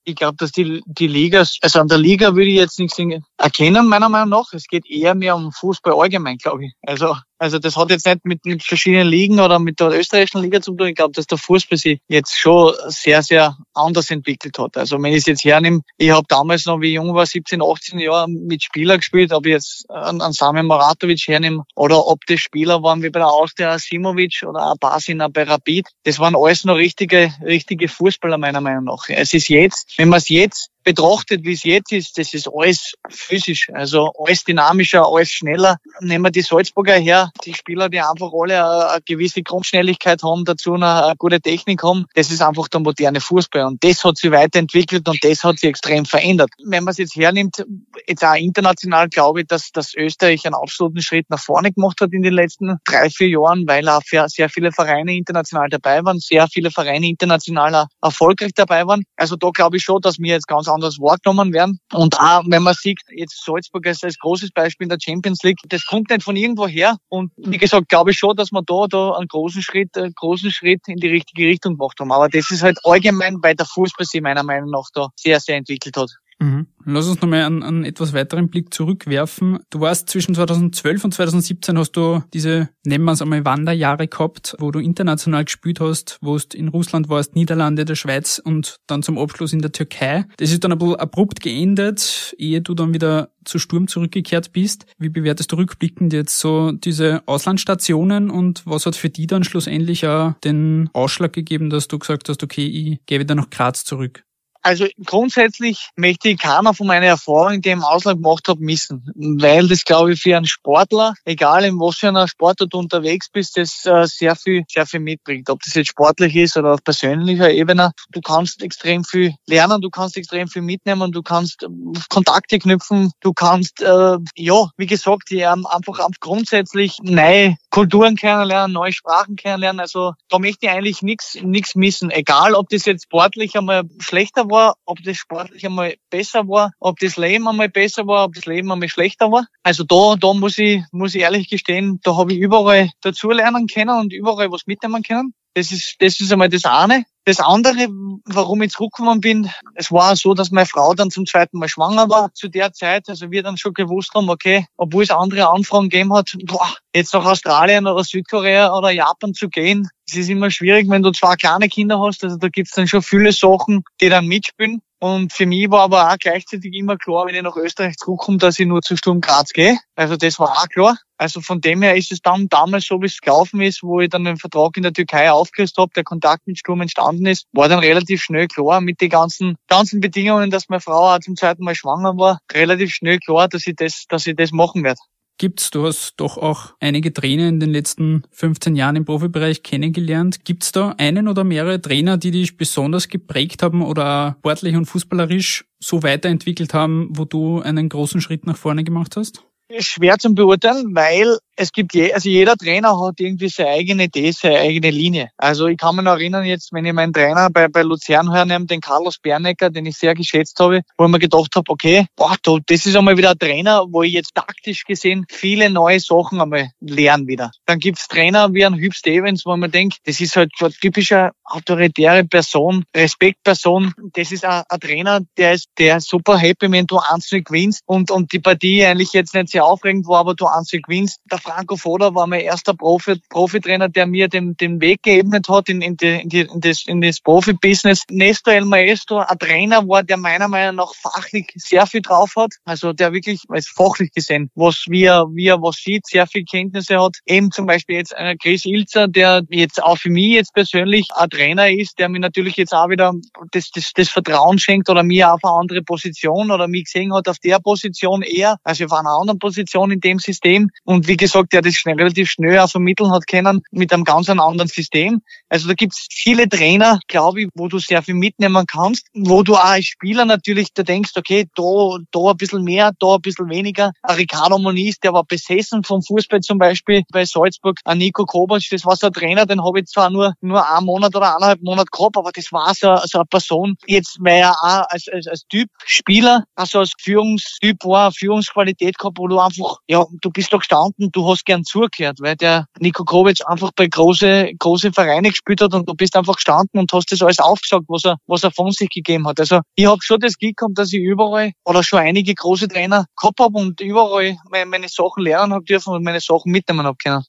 Ich 0.04 0.16
glaube, 0.16 0.36
dass 0.38 0.50
die, 0.50 0.82
die 0.86 1.06
Liga, 1.06 1.44
also 1.60 1.80
an 1.80 1.88
der 1.88 1.98
Liga 1.98 2.34
würde 2.34 2.50
ich 2.50 2.56
jetzt 2.56 2.78
nichts 2.78 2.98
erkennen, 3.36 3.86
meiner 3.86 4.08
Meinung 4.08 4.30
nach. 4.30 4.52
Es 4.52 4.66
geht 4.66 4.88
eher 4.88 5.14
mehr 5.14 5.36
um 5.36 5.52
Fußball 5.52 5.92
allgemein, 5.94 6.38
glaube 6.38 6.64
ich. 6.64 6.72
Also 6.82 7.16
also 7.40 7.58
das 7.58 7.74
hat 7.76 7.88
jetzt 7.88 8.04
nicht 8.04 8.24
mit, 8.26 8.44
mit 8.44 8.62
verschiedenen 8.62 9.08
Ligen 9.08 9.40
oder 9.40 9.58
mit 9.58 9.80
der 9.80 9.88
österreichischen 9.88 10.42
Liga 10.42 10.60
zu 10.60 10.74
tun. 10.74 10.88
Ich 10.88 10.94
glaube, 10.94 11.12
dass 11.12 11.26
der 11.26 11.38
Fußball 11.38 11.78
sich 11.78 11.98
jetzt 12.06 12.38
schon 12.38 12.74
sehr, 12.88 13.22
sehr 13.22 13.56
anders 13.72 14.10
entwickelt 14.10 14.58
hat. 14.58 14.76
Also 14.76 15.02
wenn 15.02 15.12
ich 15.12 15.20
es 15.20 15.26
jetzt 15.26 15.44
hernehme, 15.44 15.80
ich 15.96 16.10
habe 16.10 16.26
damals 16.28 16.66
noch, 16.66 16.82
wie 16.82 16.88
ich 16.88 16.94
jung 16.94 17.14
war, 17.14 17.24
17, 17.24 17.62
18 17.62 17.98
Jahre 17.98 18.28
mit 18.28 18.62
Spieler 18.62 18.98
gespielt, 18.98 19.32
ob 19.32 19.46
ich 19.46 19.52
jetzt 19.52 19.88
an, 19.88 20.20
an 20.20 20.34
Sami 20.34 20.62
Maratovic 20.62 21.26
hernehme 21.26 21.64
oder 21.74 22.06
ob 22.06 22.18
das 22.26 22.40
Spieler 22.40 22.82
waren 22.82 23.02
wie 23.02 23.08
bei 23.08 23.20
der 23.20 23.28
Austria 23.28 23.78
Simovic 23.78 24.42
oder 24.46 24.72
ein 24.72 24.76
Basina 24.78 25.28
bei 25.28 25.44
Rapid. 25.44 25.88
Das 26.04 26.18
waren 26.18 26.36
alles 26.36 26.64
noch 26.64 26.76
richtige, 26.76 27.32
richtige 27.42 27.88
Fußballer 27.88 28.36
meiner 28.36 28.60
Meinung 28.60 28.84
nach. 28.84 29.08
Es 29.08 29.32
ist 29.32 29.48
jetzt, 29.48 29.94
wenn 29.96 30.10
man 30.10 30.18
es 30.18 30.28
jetzt 30.28 30.69
betrachtet, 30.84 31.44
wie 31.44 31.52
es 31.52 31.64
jetzt 31.64 31.92
ist, 31.92 32.18
das 32.18 32.34
ist 32.34 32.48
alles 32.52 32.94
physisch, 33.08 33.68
also 33.72 34.12
alles 34.18 34.44
dynamischer, 34.44 35.06
alles 35.06 35.30
schneller. 35.30 35.76
Nehmen 36.00 36.24
wir 36.24 36.30
die 36.30 36.42
Salzburger 36.42 36.94
her, 36.94 37.30
die 37.44 37.54
Spieler, 37.54 37.88
die 37.88 38.00
einfach 38.00 38.30
alle 38.32 38.90
eine 38.90 39.00
gewisse 39.04 39.42
Grundschnelligkeit 39.42 40.22
haben, 40.22 40.44
dazu 40.44 40.74
eine 40.74 41.14
gute 41.18 41.40
Technik 41.40 41.82
haben, 41.82 42.06
das 42.14 42.30
ist 42.30 42.42
einfach 42.42 42.68
der 42.68 42.80
moderne 42.80 43.20
Fußball 43.20 43.64
und 43.64 43.82
das 43.84 44.02
hat 44.04 44.16
sich 44.16 44.30
weiterentwickelt 44.30 45.08
und 45.08 45.22
das 45.22 45.44
hat 45.44 45.58
sich 45.58 45.68
extrem 45.68 46.04
verändert. 46.04 46.50
Wenn 46.64 46.84
man 46.84 46.92
es 46.92 46.98
jetzt 46.98 47.16
hernimmt, 47.16 47.64
jetzt 48.06 48.24
auch 48.24 48.34
international, 48.34 49.08
glaube 49.08 49.42
ich, 49.42 49.46
dass, 49.46 49.70
dass 49.72 49.94
Österreich 49.94 50.44
einen 50.46 50.54
absoluten 50.54 51.02
Schritt 51.02 51.28
nach 51.28 51.40
vorne 51.40 51.72
gemacht 51.72 52.00
hat 52.00 52.12
in 52.12 52.22
den 52.22 52.34
letzten 52.34 52.78
drei, 52.84 53.10
vier 53.10 53.28
Jahren, 53.28 53.66
weil 53.66 53.88
auch 53.88 54.02
sehr 54.02 54.48
viele 54.48 54.72
Vereine 54.72 55.14
international 55.14 55.68
dabei 55.68 56.04
waren, 56.04 56.18
sehr 56.18 56.48
viele 56.48 56.70
Vereine 56.70 57.06
international 57.06 57.86
erfolgreich 58.02 58.52
dabei 58.54 58.86
waren. 58.86 59.02
Also 59.16 59.36
da 59.36 59.50
glaube 59.50 59.76
ich 59.76 59.82
schon, 59.82 60.00
dass 60.00 60.18
wir 60.18 60.32
jetzt 60.32 60.48
ganz 60.48 60.68
anders 60.70 60.98
wahrgenommen 60.98 61.52
werden. 61.52 61.80
Und 61.92 62.18
auch, 62.18 62.42
wenn 62.46 62.62
man 62.62 62.74
sieht, 62.74 63.00
jetzt 63.10 63.44
Salzburg 63.44 63.86
ist 63.86 64.04
als 64.04 64.18
großes 64.18 64.50
Beispiel 64.52 64.86
in 64.86 64.88
der 64.90 64.98
Champions 65.00 65.42
League, 65.42 65.58
das 65.68 65.84
kommt 65.86 66.10
nicht 66.10 66.22
von 66.22 66.36
irgendwo 66.36 66.66
her. 66.66 66.96
Und 67.08 67.32
wie 67.36 67.58
gesagt, 67.58 67.88
glaube 67.88 68.10
ich 68.12 68.18
schon, 68.18 68.36
dass 68.36 68.50
wir 68.52 68.62
da, 68.62 68.86
da 68.88 69.12
einen 69.12 69.28
großen 69.28 69.62
Schritt, 69.62 69.96
einen 69.96 70.14
großen 70.14 70.50
Schritt 70.50 70.82
in 70.86 70.96
die 70.96 71.08
richtige 71.08 71.46
Richtung 71.46 71.76
gemacht 71.76 71.98
haben. 72.00 72.12
Aber 72.12 72.28
das 72.28 72.50
ist 72.50 72.62
halt 72.62 72.78
allgemein, 72.84 73.38
weil 73.42 73.54
der 73.54 73.66
Fußball 73.66 74.06
sich 74.06 74.20
meiner 74.20 74.42
Meinung 74.42 74.70
nach 74.70 74.88
da 74.92 75.08
sehr, 75.16 75.40
sehr 75.40 75.56
entwickelt 75.56 75.96
hat. 75.96 76.10
Mhm. 76.40 76.66
Lass 76.86 77.06
uns 77.06 77.20
nochmal 77.20 77.42
einen, 77.42 77.62
einen 77.62 77.84
etwas 77.84 78.14
weiteren 78.14 78.48
Blick 78.48 78.72
zurückwerfen. 78.72 79.58
Du 79.68 79.80
warst 79.80 80.08
zwischen 80.08 80.34
2012 80.34 81.04
und 81.04 81.12
2017 81.12 81.76
hast 81.76 81.92
du 81.92 82.22
diese, 82.32 82.70
nennen 82.84 83.04
wir 83.04 83.12
es 83.12 83.20
einmal, 83.20 83.44
Wanderjahre 83.44 84.08
gehabt, 84.08 84.56
wo 84.58 84.70
du 84.70 84.80
international 84.80 85.44
gespielt 85.44 85.80
hast, 85.80 86.18
wo 86.22 86.38
du 86.38 86.56
in 86.56 86.68
Russland 86.68 87.10
warst, 87.10 87.36
Niederlande, 87.36 87.84
der 87.84 87.94
Schweiz 87.94 88.40
und 88.42 88.76
dann 88.86 89.02
zum 89.02 89.18
Abschluss 89.18 89.52
in 89.52 89.60
der 89.60 89.72
Türkei. 89.72 90.24
Das 90.38 90.50
ist 90.50 90.64
dann 90.64 90.72
ein 90.72 90.78
bisschen 90.78 90.96
abrupt 90.96 91.42
geendet, 91.42 92.34
ehe 92.38 92.62
du 92.62 92.74
dann 92.74 92.94
wieder 92.94 93.30
zu 93.44 93.58
Sturm 93.58 93.86
zurückgekehrt 93.86 94.52
bist. 94.52 94.86
Wie 94.98 95.10
bewertest 95.10 95.52
du 95.52 95.56
rückblickend 95.56 96.12
jetzt 96.14 96.38
so 96.38 96.72
diese 96.72 97.22
Auslandsstationen 97.26 98.30
und 98.30 98.62
was 98.64 98.86
hat 98.86 98.96
für 98.96 99.10
die 99.10 99.26
dann 99.26 99.44
schlussendlich 99.44 100.06
auch 100.06 100.34
den 100.42 100.88
Ausschlag 100.94 101.34
gegeben, 101.34 101.68
dass 101.68 101.88
du 101.88 101.98
gesagt 101.98 102.30
hast, 102.30 102.42
okay, 102.42 102.66
ich 102.66 103.04
gehe 103.04 103.20
wieder 103.20 103.34
nach 103.34 103.50
Graz 103.50 103.84
zurück? 103.84 104.24
Also 104.62 104.86
grundsätzlich 105.04 105.88
möchte 105.96 106.28
ich 106.28 106.38
keiner 106.38 106.74
von 106.74 106.86
meinen 106.86 107.04
Erfahrungen, 107.04 107.62
die 107.62 107.70
ich 107.70 107.72
im 107.72 107.84
Ausland 107.84 108.22
gemacht 108.22 108.46
habe, 108.48 108.62
missen. 108.62 109.10
Weil 109.14 109.68
das, 109.68 109.84
glaube 109.84 110.12
ich, 110.12 110.20
für 110.20 110.36
einen 110.36 110.46
Sportler, 110.46 111.14
egal 111.24 111.64
in 111.64 111.78
was 111.78 111.96
für 111.96 112.08
einer 112.08 112.28
Sportart 112.28 112.72
du 112.72 112.78
unterwegs 112.78 113.28
bist, 113.30 113.56
das 113.56 113.84
äh, 113.86 114.06
sehr 114.06 114.36
viel, 114.36 114.64
sehr 114.68 114.86
viel 114.86 115.00
mitbringt. 115.00 115.48
Ob 115.48 115.60
das 115.62 115.74
jetzt 115.74 115.88
sportlich 115.88 116.36
ist 116.36 116.56
oder 116.56 116.74
auf 116.74 116.84
persönlicher 116.84 117.50
Ebene. 117.50 117.92
Du 118.10 118.20
kannst 118.20 118.62
extrem 118.62 119.04
viel 119.04 119.34
lernen, 119.46 119.80
du 119.80 119.88
kannst 119.88 120.16
extrem 120.16 120.48
viel 120.48 120.62
mitnehmen, 120.62 121.12
du 121.12 121.22
kannst 121.22 121.62
äh, 121.62 121.68
Kontakte 122.10 122.58
knüpfen, 122.58 123.12
du 123.20 123.32
kannst, 123.32 123.80
äh, 123.80 124.16
ja, 124.36 124.70
wie 124.76 124.86
gesagt, 124.86 125.30
die, 125.30 125.40
ähm, 125.40 125.66
einfach 125.66 125.98
grundsätzlich 126.20 126.98
neue 127.02 127.56
Kulturen 127.70 128.16
kennenlernen, 128.16 128.72
neue 128.72 128.92
Sprachen 128.92 129.36
kennenlernen. 129.36 129.80
Also 129.80 130.12
da 130.28 130.38
möchte 130.38 130.66
ich 130.66 130.72
eigentlich 130.72 131.02
nichts 131.02 131.38
nichts 131.42 131.74
missen. 131.74 132.10
Egal, 132.10 132.54
ob 132.54 132.68
das 132.68 132.84
jetzt 132.84 133.04
sportlich 133.04 133.56
einmal 133.56 133.84
schlechter 134.00 134.49
war, 134.50 134.74
ob 134.84 135.02
das 135.02 135.16
sportlich 135.16 135.64
einmal 135.64 135.94
besser 136.10 136.48
war, 136.48 136.72
ob 136.78 136.98
das 136.98 137.16
Leben 137.16 137.48
einmal 137.48 137.68
besser 137.68 138.06
war, 138.06 138.24
ob 138.24 138.34
das 138.34 138.46
Leben 138.46 138.70
einmal 138.70 138.88
schlechter 138.88 139.30
war. 139.30 139.46
Also 139.62 139.84
da, 139.84 140.16
da 140.20 140.34
muss 140.34 140.58
ich, 140.58 140.82
muss 140.92 141.14
ich 141.14 141.22
ehrlich 141.22 141.48
gestehen, 141.48 142.00
da 142.02 142.16
habe 142.16 142.32
ich 142.32 142.38
überall 142.38 142.90
dazulernen 143.00 143.66
können 143.66 143.98
und 143.98 144.12
überall 144.12 144.50
was 144.50 144.66
mitnehmen 144.66 145.02
können. 145.02 145.34
Das 145.54 145.72
ist, 145.72 145.96
das 145.98 146.20
ist 146.20 146.32
einmal 146.32 146.48
das 146.48 146.64
eine. 146.64 147.04
Das 147.24 147.38
andere, 147.38 147.88
warum 148.24 148.62
ich 148.62 148.72
zurückgekommen 148.72 149.20
bin, 149.20 149.50
es 149.74 149.92
war 149.92 150.16
so, 150.16 150.32
dass 150.32 150.50
meine 150.50 150.66
Frau 150.66 150.94
dann 150.94 151.10
zum 151.10 151.26
zweiten 151.26 151.58
Mal 151.58 151.68
schwanger 151.68 152.08
war 152.08 152.32
zu 152.32 152.48
der 152.48 152.72
Zeit. 152.72 153.08
Also 153.08 153.30
wir 153.30 153.42
dann 153.42 153.58
schon 153.58 153.74
gewusst 153.74 154.14
haben, 154.14 154.30
okay, 154.30 154.66
obwohl 154.76 155.02
es 155.02 155.10
andere 155.10 155.48
Anfragen 155.50 155.90
gegeben 155.90 156.14
hat, 156.14 156.34
boah, 156.44 156.74
jetzt 156.94 157.12
nach 157.12 157.24
Australien 157.24 157.86
oder 157.86 158.04
Südkorea 158.04 158.74
oder 158.74 158.90
Japan 158.90 159.34
zu 159.34 159.48
gehen, 159.48 159.90
es 160.08 160.16
ist 160.16 160.28
immer 160.28 160.50
schwierig, 160.50 160.88
wenn 160.88 161.02
du 161.02 161.12
zwei 161.12 161.36
kleine 161.36 161.68
Kinder 161.68 162.00
hast. 162.00 162.24
Also 162.24 162.36
da 162.36 162.48
gibt's 162.48 162.72
dann 162.72 162.88
schon 162.88 163.02
viele 163.02 163.32
Sachen, 163.32 163.84
die 164.00 164.08
dann 164.08 164.26
mitspielen. 164.26 164.82
Und 164.98 165.32
für 165.32 165.46
mich 165.46 165.70
war 165.70 165.80
aber 165.80 166.10
auch 166.10 166.18
gleichzeitig 166.18 166.74
immer 166.74 166.98
klar, 166.98 167.26
wenn 167.26 167.34
ich 167.34 167.42
nach 167.42 167.56
Österreich 167.56 167.96
zurückkomme, 167.96 168.36
dass 168.36 168.58
ich 168.58 168.66
nur 168.66 168.82
zu 168.82 168.96
Sturm 168.96 169.22
Graz 169.22 169.52
gehe. 169.52 169.78
Also 169.96 170.16
das 170.16 170.38
war 170.38 170.50
auch 170.50 170.68
klar. 170.68 170.98
Also 171.16 171.40
von 171.40 171.60
dem 171.60 171.80
her 171.80 171.96
ist 171.96 172.12
es 172.12 172.20
dann 172.20 172.48
damals 172.48 172.86
so, 172.86 173.00
wie 173.00 173.06
es 173.06 173.20
gelaufen 173.20 173.62
ist, 173.62 173.82
wo 173.82 174.00
ich 174.00 174.10
dann 174.10 174.24
den 174.24 174.36
Vertrag 174.36 174.76
in 174.76 174.82
der 174.82 174.92
Türkei 174.92 175.30
aufgelöst 175.30 175.78
habe, 175.78 175.90
der 175.94 176.04
Kontakt 176.04 176.46
mit 176.46 176.58
Sturm 176.58 176.82
entstanden 176.82 177.09
ist, 177.18 177.46
war 177.52 177.68
dann 177.68 177.80
relativ 177.80 178.22
schnell 178.22 178.48
klar 178.48 178.80
mit 178.80 179.00
den 179.00 179.10
ganzen, 179.10 179.56
ganzen 179.68 180.00
Bedingungen, 180.00 180.50
dass 180.50 180.68
meine 180.68 180.80
Frau 180.80 181.14
auch 181.14 181.18
zum 181.20 181.36
zweiten 181.36 181.64
Mal 181.64 181.74
schwanger 181.74 182.16
war, 182.16 182.40
relativ 182.52 182.92
schnell 182.92 183.18
klar, 183.18 183.48
dass 183.48 183.66
ich 183.66 183.76
das, 183.76 184.04
dass 184.08 184.26
ich 184.26 184.36
das 184.36 184.52
machen 184.52 184.84
werde 184.84 185.00
gibt's? 185.40 185.70
Du 185.70 185.86
hast 185.86 186.14
doch 186.18 186.36
auch 186.38 186.74
einige 186.78 187.12
Trainer 187.12 187.48
in 187.48 187.58
den 187.58 187.70
letzten 187.70 188.22
15 188.30 188.76
Jahren 188.76 188.94
im 188.94 189.04
Profibereich 189.04 189.64
kennengelernt. 189.64 190.44
Gibt's 190.44 190.70
da 190.70 190.94
einen 190.98 191.26
oder 191.26 191.42
mehrere 191.42 191.80
Trainer, 191.80 192.18
die 192.18 192.30
dich 192.30 192.56
besonders 192.56 193.08
geprägt 193.08 193.62
haben 193.62 193.82
oder 193.82 194.36
sportlich 194.38 194.76
und 194.76 194.84
fußballerisch 194.84 195.64
so 195.80 196.02
weiterentwickelt 196.02 196.74
haben, 196.74 197.08
wo 197.10 197.24
du 197.24 197.60
einen 197.60 197.88
großen 197.88 198.20
Schritt 198.20 198.46
nach 198.46 198.56
vorne 198.56 198.84
gemacht 198.84 199.16
hast? 199.16 199.42
Schwer 199.78 200.18
zum 200.18 200.34
beurteilen, 200.34 200.94
weil 200.94 201.38
es 201.60 201.72
gibt 201.72 201.94
je, 201.94 202.12
also 202.12 202.28
jeder 202.30 202.56
Trainer 202.56 202.98
hat 202.98 203.20
irgendwie 203.20 203.50
seine 203.50 203.70
eigene 203.70 204.04
Idee, 204.04 204.32
seine 204.32 204.60
eigene 204.60 204.90
Linie. 204.90 205.30
Also 205.36 205.66
ich 205.66 205.76
kann 205.76 205.94
mich 205.94 206.06
noch 206.06 206.12
erinnern 206.12 206.44
jetzt, 206.44 206.72
wenn 206.72 206.86
ich 206.86 206.94
meinen 206.94 207.12
Trainer 207.12 207.50
bei, 207.50 207.68
bei 207.68 207.82
Luzern 207.82 208.32
hernehme, 208.32 208.64
den 208.64 208.80
Carlos 208.80 209.18
Bernecker, 209.18 209.68
den 209.68 209.84
ich 209.84 209.98
sehr 209.98 210.14
geschätzt 210.14 210.58
habe, 210.58 210.80
wo 210.96 211.04
ich 211.04 211.10
mir 211.10 211.18
gedacht 211.18 211.54
habe, 211.54 211.70
okay, 211.70 212.06
boah, 212.16 212.34
das 212.42 212.86
ist 212.86 212.96
einmal 212.96 213.18
wieder 213.18 213.32
ein 213.32 213.38
Trainer, 213.38 213.84
wo 213.90 214.02
ich 214.02 214.14
jetzt 214.14 214.34
taktisch 214.34 214.84
gesehen 214.84 215.26
viele 215.28 215.68
neue 215.68 216.00
Sachen 216.00 216.40
einmal 216.40 216.70
lerne 216.80 217.26
wieder. 217.26 217.50
Dann 217.66 217.78
gibt's 217.78 218.08
Trainer 218.08 218.54
wie 218.54 218.64
ein 218.64 218.74
Hüb 218.76 218.94
Stevens, 218.94 219.44
wo 219.44 219.54
man 219.54 219.70
denkt, 219.70 219.98
das 220.04 220.18
ist 220.20 220.36
halt 220.36 220.52
so 220.58 220.64
eine 220.64 220.74
typische 220.74 221.32
autoritäre 221.44 222.24
Person, 222.24 222.84
Respektperson. 222.96 223.92
Das 224.14 224.32
ist 224.32 224.46
ein, 224.46 224.62
ein 224.66 224.80
Trainer, 224.80 225.20
der 225.36 225.52
ist, 225.52 225.68
der 225.78 226.00
super 226.00 226.38
happy, 226.38 226.72
wenn 226.72 226.86
du 226.86 226.98
einzeln 226.98 227.44
gewinnst 227.44 227.82
und, 227.84 228.10
und 228.10 228.32
die 228.32 228.38
Partie 228.38 228.82
eigentlich 228.82 229.12
jetzt 229.12 229.34
nicht 229.34 229.50
sehr 229.50 229.66
aufregend 229.66 230.06
war, 230.06 230.20
aber 230.20 230.34
du 230.34 230.46
einzeln 230.46 230.80
gewinnst. 230.82 231.20
Der 231.30 231.38
Franco 231.50 231.76
Foda 231.76 232.14
war 232.14 232.28
mein 232.28 232.42
erster 232.42 232.74
Profi, 232.74 233.16
Profitrainer, 233.28 233.88
der 233.88 234.06
mir 234.06 234.28
den, 234.28 234.56
den 234.56 234.80
Weg 234.80 235.02
geebnet 235.02 235.48
hat 235.48 235.68
in, 235.68 235.82
in, 235.82 235.96
die, 235.96 236.20
in, 236.20 236.28
die, 236.28 236.40
in 236.42 236.60
das, 236.60 236.84
in 236.86 237.00
das 237.00 237.20
Profi-Business. 237.20 238.04
Nesto 238.08 238.52
El 238.52 238.66
Maestro, 238.66 239.18
ein 239.18 239.38
Trainer 239.38 239.86
war, 239.88 240.04
der 240.04 240.16
meiner 240.16 240.46
Meinung 240.46 240.76
nach 240.76 240.94
fachlich 240.94 241.50
sehr 241.56 241.86
viel 241.88 242.02
drauf 242.02 242.34
hat. 242.36 242.52
Also 242.64 242.92
der 242.92 243.12
wirklich, 243.12 243.42
also 243.48 243.68
fachlich 243.74 244.12
gesehen, 244.12 244.50
was 244.54 244.84
wie 244.88 245.00
wie 245.00 245.48
er 245.48 245.60
was 245.60 245.76
sieht, 245.76 246.06
sehr 246.06 246.28
viel 246.28 246.44
Kenntnisse 246.44 247.00
hat. 247.02 247.16
Eben 247.26 247.50
zum 247.50 247.66
Beispiel 247.66 247.96
jetzt 247.96 248.12
äh, 248.16 248.36
Chris 248.36 248.64
Ilzer, 248.64 249.08
der 249.08 249.42
jetzt 249.48 249.82
auch 249.82 249.98
für 249.98 250.10
mich 250.10 250.34
jetzt 250.34 250.54
persönlich 250.54 251.08
ein 251.16 251.30
Trainer 251.30 251.68
ist, 251.68 251.98
der 251.98 252.08
mir 252.08 252.20
natürlich 252.20 252.56
jetzt 252.56 252.72
auch 252.72 252.90
wieder 252.90 253.12
das, 253.50 253.70
das, 253.70 253.90
das 253.92 254.08
Vertrauen 254.08 254.60
schenkt 254.60 254.88
oder 254.88 255.02
mir 255.02 255.32
auf 255.32 255.40
eine 255.42 255.54
andere 255.54 255.82
Position 255.82 256.52
oder 256.52 256.68
mich 256.68 256.84
gesehen 256.84 257.12
hat 257.12 257.28
auf 257.28 257.38
der 257.38 257.58
Position 257.58 258.22
eher, 258.22 258.56
also 258.62 258.84
auf 258.84 258.92
einer 258.92 259.18
anderen 259.18 259.40
Position 259.40 259.90
in 259.90 260.00
dem 260.00 260.20
System. 260.20 260.68
Und 260.84 261.08
wie 261.08 261.16
gesagt, 261.16 261.39
der 261.48 261.62
das 261.62 261.74
schnell, 261.74 261.96
relativ 261.96 262.30
schnell 262.30 262.58
auch 262.58 262.70
vermitteln 262.70 263.10
hat 263.10 263.26
können 263.26 263.62
mit 263.70 263.92
einem 263.92 264.04
ganz 264.04 264.28
anderen 264.28 264.68
System. 264.68 265.22
Also 265.48 265.68
da 265.68 265.74
gibt 265.74 265.94
es 265.94 266.06
viele 266.10 266.48
Trainer, 266.48 267.00
glaube 267.08 267.42
ich, 267.42 267.48
wo 267.54 267.68
du 267.68 267.78
sehr 267.78 268.02
viel 268.02 268.14
mitnehmen 268.14 268.64
kannst, 268.66 269.08
wo 269.14 269.42
du 269.42 269.56
auch 269.56 269.64
als 269.64 269.86
Spieler 269.86 270.24
natürlich 270.24 270.68
da 270.74 270.82
denkst, 270.82 271.12
okay, 271.16 271.46
da, 271.54 271.96
da 272.10 272.30
ein 272.30 272.36
bisschen 272.36 272.64
mehr, 272.64 272.92
da 272.98 273.14
ein 273.14 273.20
bisschen 273.20 273.48
weniger. 273.48 273.92
Ein 274.02 274.16
Ricardo 274.16 274.58
Moniz, 274.58 274.98
der 275.00 275.12
war 275.12 275.24
besessen 275.24 275.82
vom 275.84 276.02
Fußball 276.02 276.40
zum 276.40 276.58
Beispiel 276.58 277.02
bei 277.12 277.24
Salzburg. 277.24 277.78
Ein 277.84 277.98
Nico 277.98 278.24
Kovac, 278.24 278.62
das 278.70 278.84
war 278.84 278.96
so 278.96 279.06
ein 279.06 279.12
Trainer, 279.12 279.46
den 279.46 279.64
habe 279.64 279.80
ich 279.80 279.86
zwar 279.86 280.10
nur, 280.10 280.34
nur 280.40 280.68
einen 280.68 280.86
Monat 280.86 281.14
oder 281.16 281.36
eineinhalb 281.36 281.62
Monate 281.62 281.88
gehabt, 281.90 282.16
aber 282.16 282.30
das 282.32 282.52
war 282.52 282.74
so, 282.74 282.96
so 283.04 283.18
eine 283.18 283.26
Person. 283.26 283.76
Jetzt, 283.86 284.18
weil 284.20 284.40
er 284.40 284.52
auch 284.52 284.84
als, 284.88 285.06
als, 285.12 285.26
als 285.26 285.46
Typ 285.48 285.68
Spieler, 285.84 286.44
also 286.54 286.80
als 286.80 286.92
Führungstyp 286.98 287.84
war, 287.84 288.12
Führungsqualität 288.12 288.98
gehabt, 288.98 289.18
wo 289.18 289.28
du 289.28 289.38
einfach, 289.38 289.78
ja, 289.88 290.04
du 290.20 290.30
bist 290.30 290.52
da 290.52 290.58
gestanden, 290.58 291.10
du 291.12 291.19
hast 291.28 291.44
gern 291.44 291.64
zugehört, 291.64 292.18
weil 292.20 292.36
der 292.36 292.66
Nico 292.78 293.04
Kovac 293.04 293.38
einfach 293.46 293.70
bei 293.74 293.86
große, 293.86 294.52
große 294.58 294.92
Vereine 294.92 295.30
gespielt 295.30 295.60
hat 295.60 295.74
und 295.74 295.88
du 295.88 295.94
bist 295.94 296.16
einfach 296.16 296.36
gestanden 296.36 296.80
und 296.80 296.92
hast 296.92 297.10
das 297.12 297.22
alles 297.22 297.38
aufgesagt, 297.38 297.84
was 297.88 298.04
er, 298.04 298.16
was 298.26 298.44
er 298.44 298.50
von 298.50 298.70
sich 298.70 298.90
gegeben 298.90 299.26
hat. 299.26 299.40
Also 299.40 299.60
ich 299.74 299.86
habe 299.86 300.00
schon 300.02 300.20
das 300.20 300.36
Glück 300.38 300.56
gehabt, 300.56 300.78
dass 300.78 300.92
ich 300.92 301.00
überall 301.00 301.52
oder 301.64 301.82
schon 301.82 302.00
einige 302.00 302.34
große 302.34 302.68
Trainer 302.68 303.06
gehabt 303.20 303.40
habe 303.40 303.58
und 303.58 303.80
überall 303.80 304.36
meine, 304.50 304.66
meine 304.66 304.88
Sachen 304.88 305.22
lernen 305.22 305.52
habe 305.52 305.64
dürfen 305.64 305.94
und 305.94 306.04
meine 306.04 306.20
Sachen 306.20 306.52
mitnehmen 306.52 306.86
habe 306.86 306.96
können. 307.02 307.24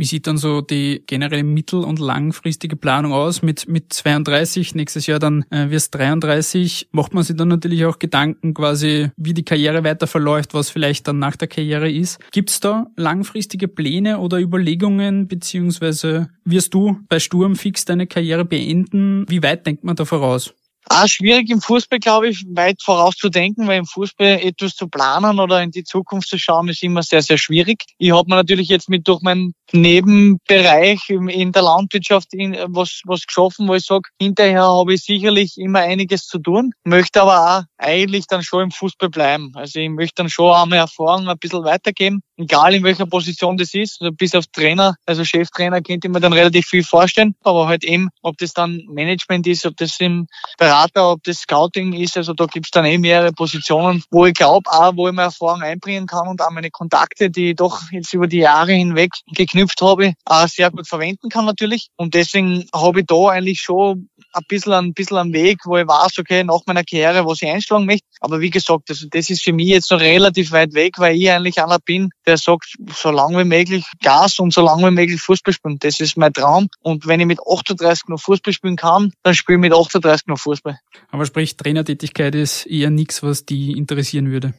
Wie 0.00 0.06
sieht 0.06 0.26
dann 0.26 0.38
so 0.38 0.62
die 0.62 1.02
generelle 1.06 1.44
mittel- 1.44 1.84
und 1.84 1.98
langfristige 1.98 2.74
Planung 2.74 3.12
aus? 3.12 3.42
Mit, 3.42 3.68
mit 3.68 3.92
32, 3.92 4.74
nächstes 4.74 5.06
Jahr 5.06 5.18
dann 5.18 5.44
äh, 5.50 5.68
wirst 5.68 5.94
33, 5.94 6.88
macht 6.90 7.12
man 7.12 7.22
sich 7.22 7.36
dann 7.36 7.48
natürlich 7.48 7.84
auch 7.84 7.98
Gedanken 7.98 8.54
quasi, 8.54 9.10
wie 9.18 9.34
die 9.34 9.44
Karriere 9.44 9.84
weiter 9.84 10.06
verläuft, 10.06 10.54
was 10.54 10.70
vielleicht 10.70 11.06
dann 11.06 11.18
nach 11.18 11.36
der 11.36 11.48
Karriere 11.48 11.90
ist. 11.90 12.18
Gibt's 12.32 12.60
da 12.60 12.86
langfristige 12.96 13.68
Pläne 13.68 14.20
oder 14.20 14.40
Überlegungen, 14.40 15.28
beziehungsweise 15.28 16.30
wirst 16.46 16.72
du 16.72 16.96
bei 17.10 17.18
Sturm 17.18 17.54
fix 17.54 17.84
deine 17.84 18.06
Karriere 18.06 18.46
beenden? 18.46 19.26
Wie 19.28 19.42
weit 19.42 19.66
denkt 19.66 19.84
man 19.84 19.96
da 19.96 20.06
voraus? 20.06 20.54
Auch 20.92 21.06
schwierig 21.06 21.48
im 21.50 21.60
Fußball, 21.60 22.00
glaube 22.00 22.30
ich, 22.30 22.44
weit 22.48 22.82
vorauszudenken, 22.82 23.68
weil 23.68 23.78
im 23.78 23.86
Fußball 23.86 24.40
etwas 24.42 24.74
zu 24.74 24.88
planen 24.88 25.38
oder 25.38 25.62
in 25.62 25.70
die 25.70 25.84
Zukunft 25.84 26.28
zu 26.28 26.36
schauen, 26.36 26.66
ist 26.66 26.82
immer 26.82 27.04
sehr, 27.04 27.22
sehr 27.22 27.38
schwierig. 27.38 27.84
Ich 27.98 28.10
habe 28.10 28.28
mir 28.28 28.34
natürlich 28.34 28.68
jetzt 28.68 28.88
mit 28.88 29.06
durch 29.06 29.22
meinen 29.22 29.54
Nebenbereich 29.70 31.08
in 31.08 31.52
der 31.52 31.62
Landwirtschaft 31.62 32.34
in, 32.34 32.56
was, 32.70 33.02
was 33.04 33.24
geschaffen, 33.24 33.68
wo 33.68 33.74
ich 33.76 33.84
sage, 33.84 34.08
hinterher 34.20 34.64
habe 34.64 34.94
ich 34.94 35.04
sicherlich 35.04 35.58
immer 35.58 35.78
einiges 35.78 36.26
zu 36.26 36.40
tun, 36.40 36.72
möchte 36.82 37.22
aber 37.22 37.58
auch 37.58 37.62
eigentlich 37.78 38.26
dann 38.26 38.42
schon 38.42 38.64
im 38.64 38.70
Fußball 38.72 39.10
bleiben. 39.10 39.52
Also 39.54 39.78
ich 39.78 39.90
möchte 39.90 40.16
dann 40.16 40.28
schon 40.28 40.50
auch 40.50 40.66
meine 40.66 40.80
Erfahrung 40.80 41.28
ein 41.28 41.38
bisschen 41.38 41.62
weitergeben, 41.62 42.20
egal 42.42 42.74
in 42.74 42.82
welcher 42.82 43.06
Position 43.06 43.56
das 43.56 43.74
ist. 43.74 44.00
Also 44.00 44.12
bis 44.12 44.34
auf 44.34 44.46
Trainer, 44.48 44.96
also 45.06 45.24
Cheftrainer 45.24 45.80
könnte 45.82 46.08
ich 46.08 46.12
mir 46.12 46.20
dann 46.20 46.32
relativ 46.32 46.66
viel 46.66 46.84
vorstellen, 46.84 47.34
aber 47.42 47.68
halt 47.68 47.84
eben, 47.84 48.08
ob 48.22 48.36
das 48.38 48.52
dann 48.52 48.82
Management 48.88 49.46
ist, 49.46 49.66
ob 49.66 49.76
das 49.76 49.98
im 50.00 50.26
Berater, 50.58 51.12
ob 51.12 51.22
das 51.24 51.38
Scouting 51.38 51.92
ist, 51.92 52.16
also 52.16 52.34
da 52.34 52.46
gibt's 52.46 52.70
dann 52.70 52.84
eh 52.84 52.98
mehrere 52.98 53.32
Positionen, 53.32 54.02
wo 54.10 54.26
ich 54.26 54.34
glaube 54.34 54.70
auch, 54.70 54.92
wo 54.96 55.08
ich 55.08 55.14
meine 55.14 55.26
Erfahrung 55.26 55.62
einbringen 55.62 56.06
kann 56.06 56.28
und 56.28 56.42
auch 56.42 56.50
meine 56.50 56.70
Kontakte, 56.70 57.30
die 57.30 57.50
ich 57.50 57.56
doch 57.56 57.80
jetzt 57.92 58.12
über 58.12 58.26
die 58.26 58.38
Jahre 58.38 58.72
hinweg 58.72 59.12
geknüpft 59.34 59.60
geknüpft 59.60 59.82
habe, 59.82 60.14
auch 60.24 60.48
sehr 60.48 60.70
gut 60.70 60.86
verwenden 60.86 61.28
kann 61.28 61.44
natürlich. 61.44 61.88
Und 61.96 62.14
deswegen 62.14 62.66
habe 62.74 63.00
ich 63.00 63.06
da 63.06 63.28
eigentlich 63.28 63.60
schon 63.60 64.08
ein 64.32 64.44
bisschen, 64.48 64.72
ein 64.72 64.94
bisschen 64.94 65.16
einen 65.16 65.32
Weg, 65.32 65.58
wo 65.64 65.76
ich 65.76 65.86
weiß, 65.86 66.18
okay, 66.18 66.44
nach 66.44 66.60
meiner 66.66 66.84
Karriere, 66.84 67.26
was 67.26 67.42
ich 67.42 67.48
einschlagen 67.48 67.86
möchte. 67.86 68.06
Aber 68.20 68.40
wie 68.40 68.50
gesagt, 68.50 68.90
also 68.90 69.06
das 69.10 69.30
ist 69.30 69.42
für 69.42 69.52
mich 69.52 69.68
jetzt 69.68 69.90
noch 69.90 70.00
relativ 70.00 70.52
weit 70.52 70.74
weg, 70.74 70.98
weil 70.98 71.16
ich 71.16 71.30
eigentlich 71.30 71.62
einer 71.62 71.78
bin, 71.78 72.10
der 72.26 72.36
sagt, 72.36 72.76
so 72.94 73.10
lange 73.10 73.38
wie 73.38 73.44
möglich 73.44 73.84
Gas 74.02 74.38
und 74.38 74.52
so 74.52 74.62
lange 74.62 74.88
wie 74.88 74.94
möglich 74.94 75.20
Fußball 75.20 75.54
spielen. 75.54 75.78
Das 75.80 76.00
ist 76.00 76.16
mein 76.16 76.32
Traum. 76.32 76.68
Und 76.82 77.06
wenn 77.06 77.20
ich 77.20 77.26
mit 77.26 77.40
38 77.40 78.08
noch 78.08 78.20
Fußball 78.20 78.52
spielen 78.52 78.76
kann, 78.76 79.12
dann 79.22 79.34
spiele 79.34 79.56
ich 79.56 79.62
mit 79.62 79.74
38 79.74 80.26
noch 80.26 80.38
Fußball. 80.38 80.78
Aber 81.10 81.26
sprich, 81.26 81.56
Trainertätigkeit 81.56 82.34
ist 82.34 82.66
eher 82.66 82.90
nichts, 82.90 83.22
was 83.22 83.44
die 83.44 83.72
interessieren 83.72 84.30
würde. 84.30 84.54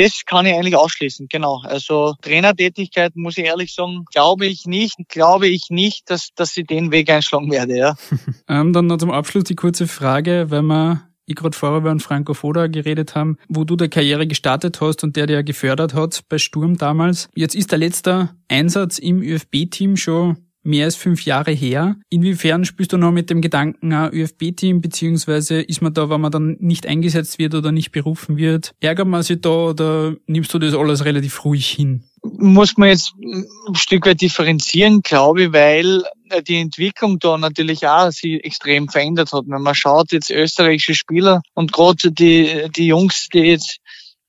Das 0.00 0.24
kann 0.24 0.46
ich 0.46 0.54
eigentlich 0.54 0.76
ausschließen, 0.76 1.26
genau. 1.28 1.60
Also 1.64 2.14
Trainertätigkeit, 2.22 3.16
muss 3.16 3.36
ich 3.36 3.46
ehrlich 3.46 3.74
sagen, 3.74 4.04
glaube 4.12 4.46
ich 4.46 4.64
nicht, 4.64 4.96
glaube 5.08 5.48
ich 5.48 5.70
nicht, 5.70 6.08
dass, 6.08 6.28
dass 6.36 6.56
ich 6.56 6.68
den 6.68 6.92
Weg 6.92 7.10
einschlagen 7.10 7.50
werde, 7.50 7.76
ja. 7.76 7.96
ähm, 8.48 8.72
dann 8.72 8.86
noch 8.86 8.98
zum 8.98 9.10
Abschluss 9.10 9.44
die 9.44 9.56
kurze 9.56 9.88
Frage, 9.88 10.46
wenn 10.50 10.66
wir 10.66 11.02
ich 11.26 11.34
gerade 11.34 11.56
vorher 11.56 11.78
über 11.78 11.98
Franco 11.98 12.32
Foda 12.32 12.68
geredet 12.68 13.14
haben, 13.14 13.36
wo 13.48 13.64
du 13.64 13.76
der 13.76 13.88
Karriere 13.88 14.26
gestartet 14.26 14.80
hast 14.80 15.04
und 15.04 15.14
der 15.16 15.26
dir 15.26 15.42
gefördert 15.42 15.92
hat 15.94 16.22
bei 16.28 16.38
Sturm 16.38 16.78
damals. 16.78 17.28
Jetzt 17.34 17.54
ist 17.54 17.70
der 17.70 17.78
letzte 17.78 18.30
Einsatz 18.48 18.98
im 18.98 19.20
ÖFB-Team 19.20 19.96
schon 19.96 20.47
mehr 20.68 20.84
als 20.84 20.94
fünf 20.94 21.24
Jahre 21.24 21.50
her. 21.50 21.96
Inwiefern 22.10 22.64
spielst 22.64 22.92
du 22.92 22.98
noch 22.98 23.10
mit 23.10 23.30
dem 23.30 23.40
Gedanken 23.40 23.92
ÖFB-Team, 23.92 24.80
beziehungsweise 24.80 25.60
ist 25.60 25.82
man 25.82 25.94
da, 25.94 26.10
wenn 26.10 26.20
man 26.20 26.30
dann 26.30 26.56
nicht 26.60 26.86
eingesetzt 26.86 27.38
wird 27.38 27.54
oder 27.54 27.72
nicht 27.72 27.90
berufen 27.90 28.36
wird, 28.36 28.74
ärgert 28.80 29.08
man 29.08 29.22
sich 29.22 29.40
da 29.40 29.48
oder 29.48 30.14
nimmst 30.26 30.52
du 30.52 30.58
das 30.58 30.74
alles 30.74 31.04
relativ 31.04 31.44
ruhig 31.44 31.68
hin? 31.68 32.04
Muss 32.22 32.76
man 32.76 32.90
jetzt 32.90 33.14
ein 33.18 33.74
Stück 33.74 34.06
weit 34.06 34.20
differenzieren, 34.20 35.00
glaube 35.02 35.44
ich, 35.44 35.52
weil 35.52 36.02
die 36.46 36.56
Entwicklung 36.56 37.18
da 37.18 37.38
natürlich 37.38 37.86
auch 37.86 38.10
sich 38.10 38.44
extrem 38.44 38.88
verändert 38.88 39.32
hat. 39.32 39.44
Wenn 39.46 39.62
man 39.62 39.74
schaut 39.74 40.12
jetzt 40.12 40.30
österreichische 40.30 40.94
Spieler 40.94 41.40
und 41.54 41.72
gerade 41.72 42.12
die, 42.12 42.66
die 42.76 42.86
Jungs, 42.86 43.28
die 43.32 43.38
jetzt 43.38 43.78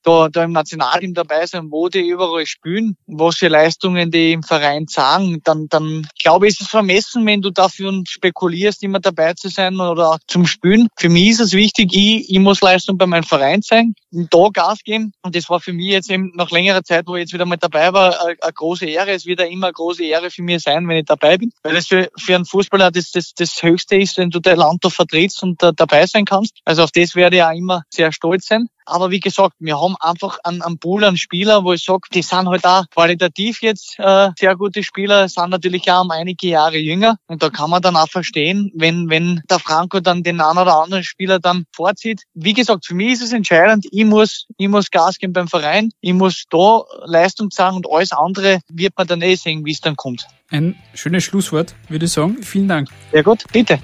da, 0.03 0.29
da 0.29 0.43
im 0.43 0.51
Nationalteam 0.51 1.13
dabei 1.13 1.45
sein, 1.45 1.71
wo 1.71 1.89
die 1.89 2.07
überall 2.07 2.45
spielen, 2.45 2.95
was 3.07 3.37
für 3.37 3.47
Leistungen 3.47 4.11
die 4.11 4.33
im 4.33 4.43
Verein 4.43 4.87
sagen, 4.87 5.41
dann, 5.43 5.67
dann 5.69 6.07
glaube 6.21 6.47
ich, 6.47 6.53
ist 6.53 6.61
es 6.61 6.67
vermessen, 6.67 7.25
wenn 7.25 7.41
du 7.41 7.49
dafür 7.49 7.91
spekulierst, 8.07 8.83
immer 8.83 8.99
dabei 8.99 9.33
zu 9.33 9.49
sein 9.49 9.79
oder 9.79 10.11
auch 10.11 10.19
zum 10.27 10.45
Spielen. 10.45 10.87
Für 10.97 11.09
mich 11.09 11.29
ist 11.29 11.39
es 11.39 11.53
wichtig, 11.53 11.93
ich, 11.93 12.29
ich 12.29 12.39
muss 12.39 12.61
Leistung 12.61 12.97
bei 12.97 13.05
meinem 13.05 13.23
Verein 13.23 13.61
sein, 13.61 13.93
da 14.11 14.49
Gas 14.51 14.79
geben. 14.83 15.13
Und 15.21 15.35
das 15.35 15.49
war 15.49 15.59
für 15.59 15.73
mich 15.73 15.87
jetzt 15.87 16.09
eben 16.09 16.31
nach 16.35 16.51
längerer 16.51 16.83
Zeit, 16.83 17.07
wo 17.07 17.15
ich 17.15 17.21
jetzt 17.21 17.33
wieder 17.33 17.45
mal 17.45 17.57
dabei 17.57 17.93
war, 17.93 18.21
eine, 18.21 18.35
eine 18.41 18.53
große 18.53 18.85
Ehre. 18.85 19.11
Es 19.11 19.25
wird 19.25 19.39
ja 19.39 19.45
immer 19.45 19.67
eine 19.67 19.73
große 19.73 20.03
Ehre 20.03 20.31
für 20.31 20.43
mich 20.43 20.63
sein, 20.63 20.87
wenn 20.87 20.97
ich 20.97 21.05
dabei 21.05 21.37
bin. 21.37 21.51
Weil 21.63 21.75
das 21.75 21.87
für, 21.87 22.09
für 22.17 22.35
einen 22.35 22.45
Fußballer 22.45 22.91
das, 22.91 23.11
das, 23.11 23.33
das 23.35 23.61
Höchste 23.61 23.97
ist, 23.97 24.17
wenn 24.17 24.29
du 24.29 24.39
dein 24.39 24.57
Land 24.57 24.83
da 24.83 24.89
vertrittst 24.89 25.43
und 25.43 25.61
da, 25.61 25.71
dabei 25.71 26.05
sein 26.05 26.25
kannst. 26.25 26.57
Also 26.65 26.83
auf 26.83 26.91
das 26.91 27.15
werde 27.15 27.37
ich 27.37 27.43
auch 27.43 27.51
immer 27.51 27.83
sehr 27.89 28.11
stolz 28.11 28.47
sein. 28.47 28.69
Aber 28.89 29.11
wie 29.11 29.19
gesagt, 29.19 29.55
wir 29.59 29.79
haben 29.79 29.95
einfach 29.99 30.39
einen, 30.43 30.61
einen 30.61 30.79
Pool 30.79 31.03
an 31.03 31.17
Spieler, 31.17 31.63
wo 31.63 31.73
ich 31.73 31.83
sage, 31.83 32.01
die 32.13 32.21
sind 32.21 32.47
halt 32.47 32.65
auch 32.65 32.85
qualitativ 32.89 33.61
jetzt 33.61 33.97
äh, 33.99 34.29
sehr 34.37 34.55
gute 34.55 34.83
Spieler, 34.83 35.29
sind 35.29 35.49
natürlich 35.49 35.89
auch 35.91 36.03
um 36.03 36.11
einige 36.11 36.47
Jahre 36.47 36.77
jünger. 36.77 37.17
Und 37.27 37.43
da 37.43 37.49
kann 37.49 37.69
man 37.69 37.81
dann 37.81 37.95
auch 37.95 38.09
verstehen, 38.09 38.71
wenn, 38.75 39.09
wenn 39.09 39.41
der 39.49 39.59
Franco 39.59 39.99
dann 39.99 40.23
den 40.23 40.41
einen 40.41 40.57
oder 40.57 40.81
anderen 40.81 41.03
Spieler 41.03 41.39
dann 41.39 41.65
vorzieht. 41.71 42.23
Wie 42.33 42.53
gesagt, 42.53 42.85
für 42.85 42.95
mich 42.95 43.13
ist 43.13 43.23
es 43.23 43.33
entscheidend, 43.33 43.85
ich 43.91 44.05
muss, 44.05 44.47
ich 44.57 44.67
muss 44.67 44.91
Gas 44.91 45.17
geben 45.17 45.33
beim 45.33 45.47
Verein, 45.47 45.91
ich 46.01 46.13
muss 46.13 46.45
da 46.49 46.83
Leistung 47.05 47.51
zeigen 47.51 47.77
und 47.77 47.87
alles 47.91 48.11
andere 48.11 48.59
wird 48.69 48.93
man 48.97 49.07
dann 49.07 49.21
eh 49.21 49.35
sehen, 49.35 49.65
wie 49.65 49.71
es 49.71 49.81
dann 49.81 49.95
kommt. 49.95 50.25
Ein 50.49 50.75
schönes 50.93 51.23
Schlusswort, 51.23 51.75
würde 51.89 52.05
ich 52.05 52.11
sagen. 52.11 52.41
Vielen 52.41 52.67
Dank. 52.67 52.89
Sehr 53.11 53.23
gut, 53.23 53.43
bitte. 53.51 53.79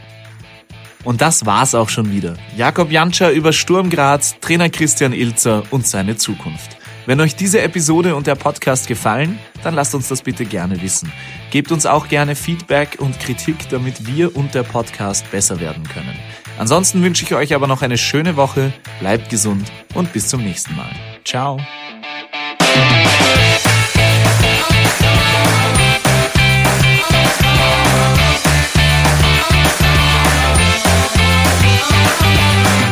Und 1.05 1.21
das 1.21 1.45
war's 1.45 1.75
auch 1.75 1.87
schon 1.87 2.11
wieder. 2.11 2.35
Jakob 2.57 2.91
Janscher 2.91 3.31
über 3.31 3.53
Sturm 3.53 3.89
Graz, 3.89 4.35
Trainer 4.41 4.69
Christian 4.69 5.13
Ilzer 5.13 5.63
und 5.69 5.87
seine 5.87 6.17
Zukunft. 6.17 6.77
Wenn 7.05 7.21
euch 7.21 7.35
diese 7.35 7.61
Episode 7.61 8.15
und 8.15 8.25
der 8.25 8.33
Podcast 8.33 8.87
gefallen, 8.87 9.37
dann 9.63 9.75
lasst 9.75 9.93
uns 9.93 10.07
das 10.07 10.23
bitte 10.23 10.43
gerne 10.43 10.81
wissen. 10.81 11.11
Gebt 11.51 11.71
uns 11.71 11.85
auch 11.85 12.07
gerne 12.07 12.35
Feedback 12.35 12.97
und 12.97 13.19
Kritik, 13.19 13.69
damit 13.69 14.07
wir 14.07 14.35
und 14.35 14.55
der 14.55 14.63
Podcast 14.63 15.29
besser 15.29 15.59
werden 15.59 15.83
können. 15.83 16.17
Ansonsten 16.57 17.03
wünsche 17.03 17.23
ich 17.23 17.35
euch 17.35 17.53
aber 17.53 17.67
noch 17.67 17.83
eine 17.83 17.97
schöne 17.97 18.35
Woche, 18.35 18.73
bleibt 18.99 19.29
gesund 19.29 19.71
und 19.93 20.11
bis 20.13 20.29
zum 20.29 20.43
nächsten 20.43 20.75
Mal. 20.75 20.89
Ciao. 21.23 21.59
Yeah. 32.25 32.84